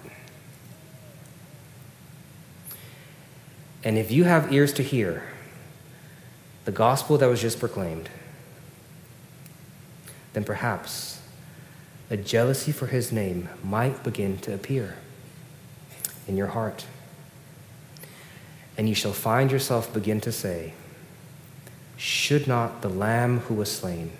And 3.83 3.95
if 3.95 4.09
you 4.09 4.23
have 4.23 4.51
ears 4.51 4.73
to 4.73 4.81
hear 4.81 5.21
the 6.65 6.71
gospel 6.71 7.19
that 7.19 7.29
was 7.29 7.39
just 7.39 7.59
proclaimed, 7.59 8.09
then 10.33 10.43
perhaps 10.43 11.21
a 12.09 12.17
jealousy 12.17 12.71
for 12.71 12.87
his 12.87 13.11
name 13.11 13.49
might 13.63 14.03
begin 14.03 14.39
to 14.39 14.51
appear 14.55 14.95
in 16.27 16.37
your 16.37 16.47
heart 16.47 16.87
and 18.79 18.89
you 18.89 18.95
shall 18.95 19.13
find 19.13 19.51
yourself 19.51 19.93
begin 19.93 20.19
to 20.21 20.31
say, 20.31 20.73
Should 22.01 22.47
not 22.47 22.81
the 22.81 22.89
Lamb 22.89 23.41
who 23.41 23.53
was 23.53 23.69
slain 23.71 24.13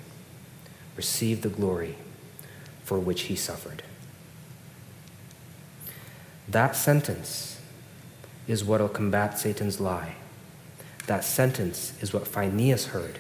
receive 0.96 1.42
the 1.42 1.50
glory 1.50 1.96
for 2.84 3.00
which 3.00 3.22
he 3.22 3.36
suffered? 3.36 3.82
That 6.48 6.76
sentence 6.76 7.60
is 8.48 8.64
what 8.64 8.82
will 8.82 8.88
combat 8.88 9.40
Satan's 9.40 9.82
lie. 9.82 10.14
That 11.08 11.24
sentence 11.24 11.94
is 12.02 12.14
what 12.14 12.28
Phineas 12.28 12.86
heard. 12.86 13.18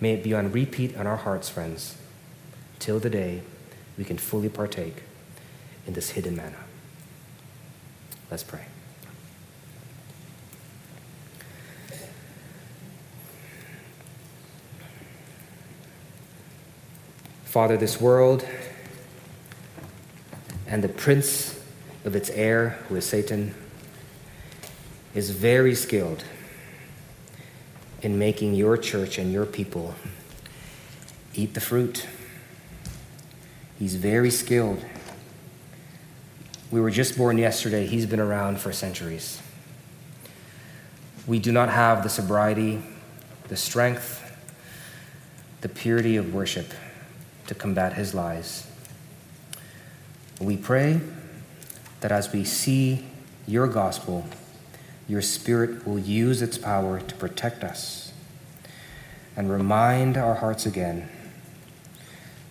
May 0.00 0.14
it 0.14 0.24
be 0.24 0.32
on 0.32 0.50
repeat 0.50 0.94
in 0.94 1.06
our 1.06 1.18
hearts, 1.18 1.50
friends, 1.50 1.98
till 2.78 2.98
the 2.98 3.10
day 3.10 3.42
we 3.98 4.04
can 4.04 4.16
fully 4.16 4.48
partake 4.48 5.02
in 5.86 5.92
this 5.92 6.12
hidden 6.12 6.36
manna. 6.36 6.64
Let's 8.30 8.44
pray. 8.44 8.64
Father, 17.50 17.76
this 17.76 18.00
world 18.00 18.46
and 20.68 20.84
the 20.84 20.88
prince 20.88 21.60
of 22.04 22.14
its 22.14 22.30
air, 22.30 22.78
who 22.86 22.94
is 22.94 23.04
Satan, 23.04 23.56
is 25.16 25.30
very 25.30 25.74
skilled 25.74 26.22
in 28.02 28.20
making 28.20 28.54
your 28.54 28.76
church 28.76 29.18
and 29.18 29.32
your 29.32 29.46
people 29.46 29.96
eat 31.34 31.54
the 31.54 31.60
fruit. 31.60 32.06
He's 33.80 33.96
very 33.96 34.30
skilled. 34.30 34.84
We 36.70 36.80
were 36.80 36.92
just 36.92 37.18
born 37.18 37.36
yesterday, 37.36 37.84
he's 37.84 38.06
been 38.06 38.20
around 38.20 38.60
for 38.60 38.72
centuries. 38.72 39.42
We 41.26 41.40
do 41.40 41.50
not 41.50 41.68
have 41.68 42.04
the 42.04 42.10
sobriety, 42.10 42.80
the 43.48 43.56
strength, 43.56 44.22
the 45.62 45.68
purity 45.68 46.14
of 46.14 46.32
worship 46.32 46.72
to 47.50 47.54
combat 47.56 47.94
his 47.94 48.14
lies. 48.14 48.64
We 50.40 50.56
pray 50.56 51.00
that 52.00 52.12
as 52.12 52.32
we 52.32 52.44
see 52.44 53.06
your 53.44 53.66
gospel, 53.66 54.24
your 55.08 55.20
Spirit 55.20 55.84
will 55.84 55.98
use 55.98 56.42
its 56.42 56.56
power 56.56 57.00
to 57.00 57.14
protect 57.16 57.64
us 57.64 58.12
and 59.36 59.50
remind 59.50 60.16
our 60.16 60.36
hearts 60.36 60.64
again 60.64 61.08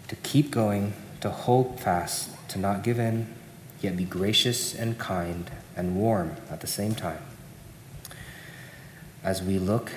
to 0.10 0.18
keep 0.18 0.52
going, 0.52 0.92
to 1.22 1.30
hold 1.30 1.80
fast, 1.80 2.32
to 2.50 2.60
not 2.60 2.84
give 2.84 3.00
in, 3.00 3.34
yet 3.80 3.96
be 3.96 4.04
gracious 4.04 4.76
and 4.76 4.98
kind 4.98 5.50
and 5.78 5.96
warm 5.96 6.36
at 6.52 6.60
the 6.60 6.68
same 6.68 6.94
time. 6.94 7.22
As 9.24 9.42
we 9.42 9.60
look 9.60 9.94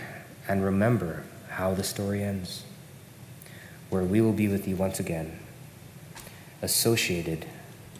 and 0.46 0.64
remember 0.64 1.24
how 1.48 1.74
the 1.74 1.82
story 1.82 2.22
ends, 2.22 2.62
where 3.92 4.02
we 4.02 4.22
will 4.22 4.32
be 4.32 4.48
with 4.48 4.66
you 4.66 4.74
once 4.74 4.98
again, 4.98 5.38
associated 6.62 7.44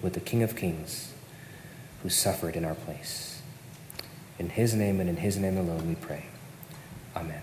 with 0.01 0.14
the 0.14 0.20
King 0.20 0.43
of 0.43 0.57
Kings 0.57 1.12
who 2.03 2.09
suffered 2.09 2.57
in 2.57 2.64
our 2.64 2.74
place. 2.74 3.43
In 4.38 4.49
his 4.49 4.72
name 4.72 5.01
and 5.01 5.11
in 5.11 5.16
his 5.16 5.36
name 5.36 5.59
alone 5.59 5.86
we 5.86 5.95
pray. 5.95 6.24
Amen. 7.14 7.43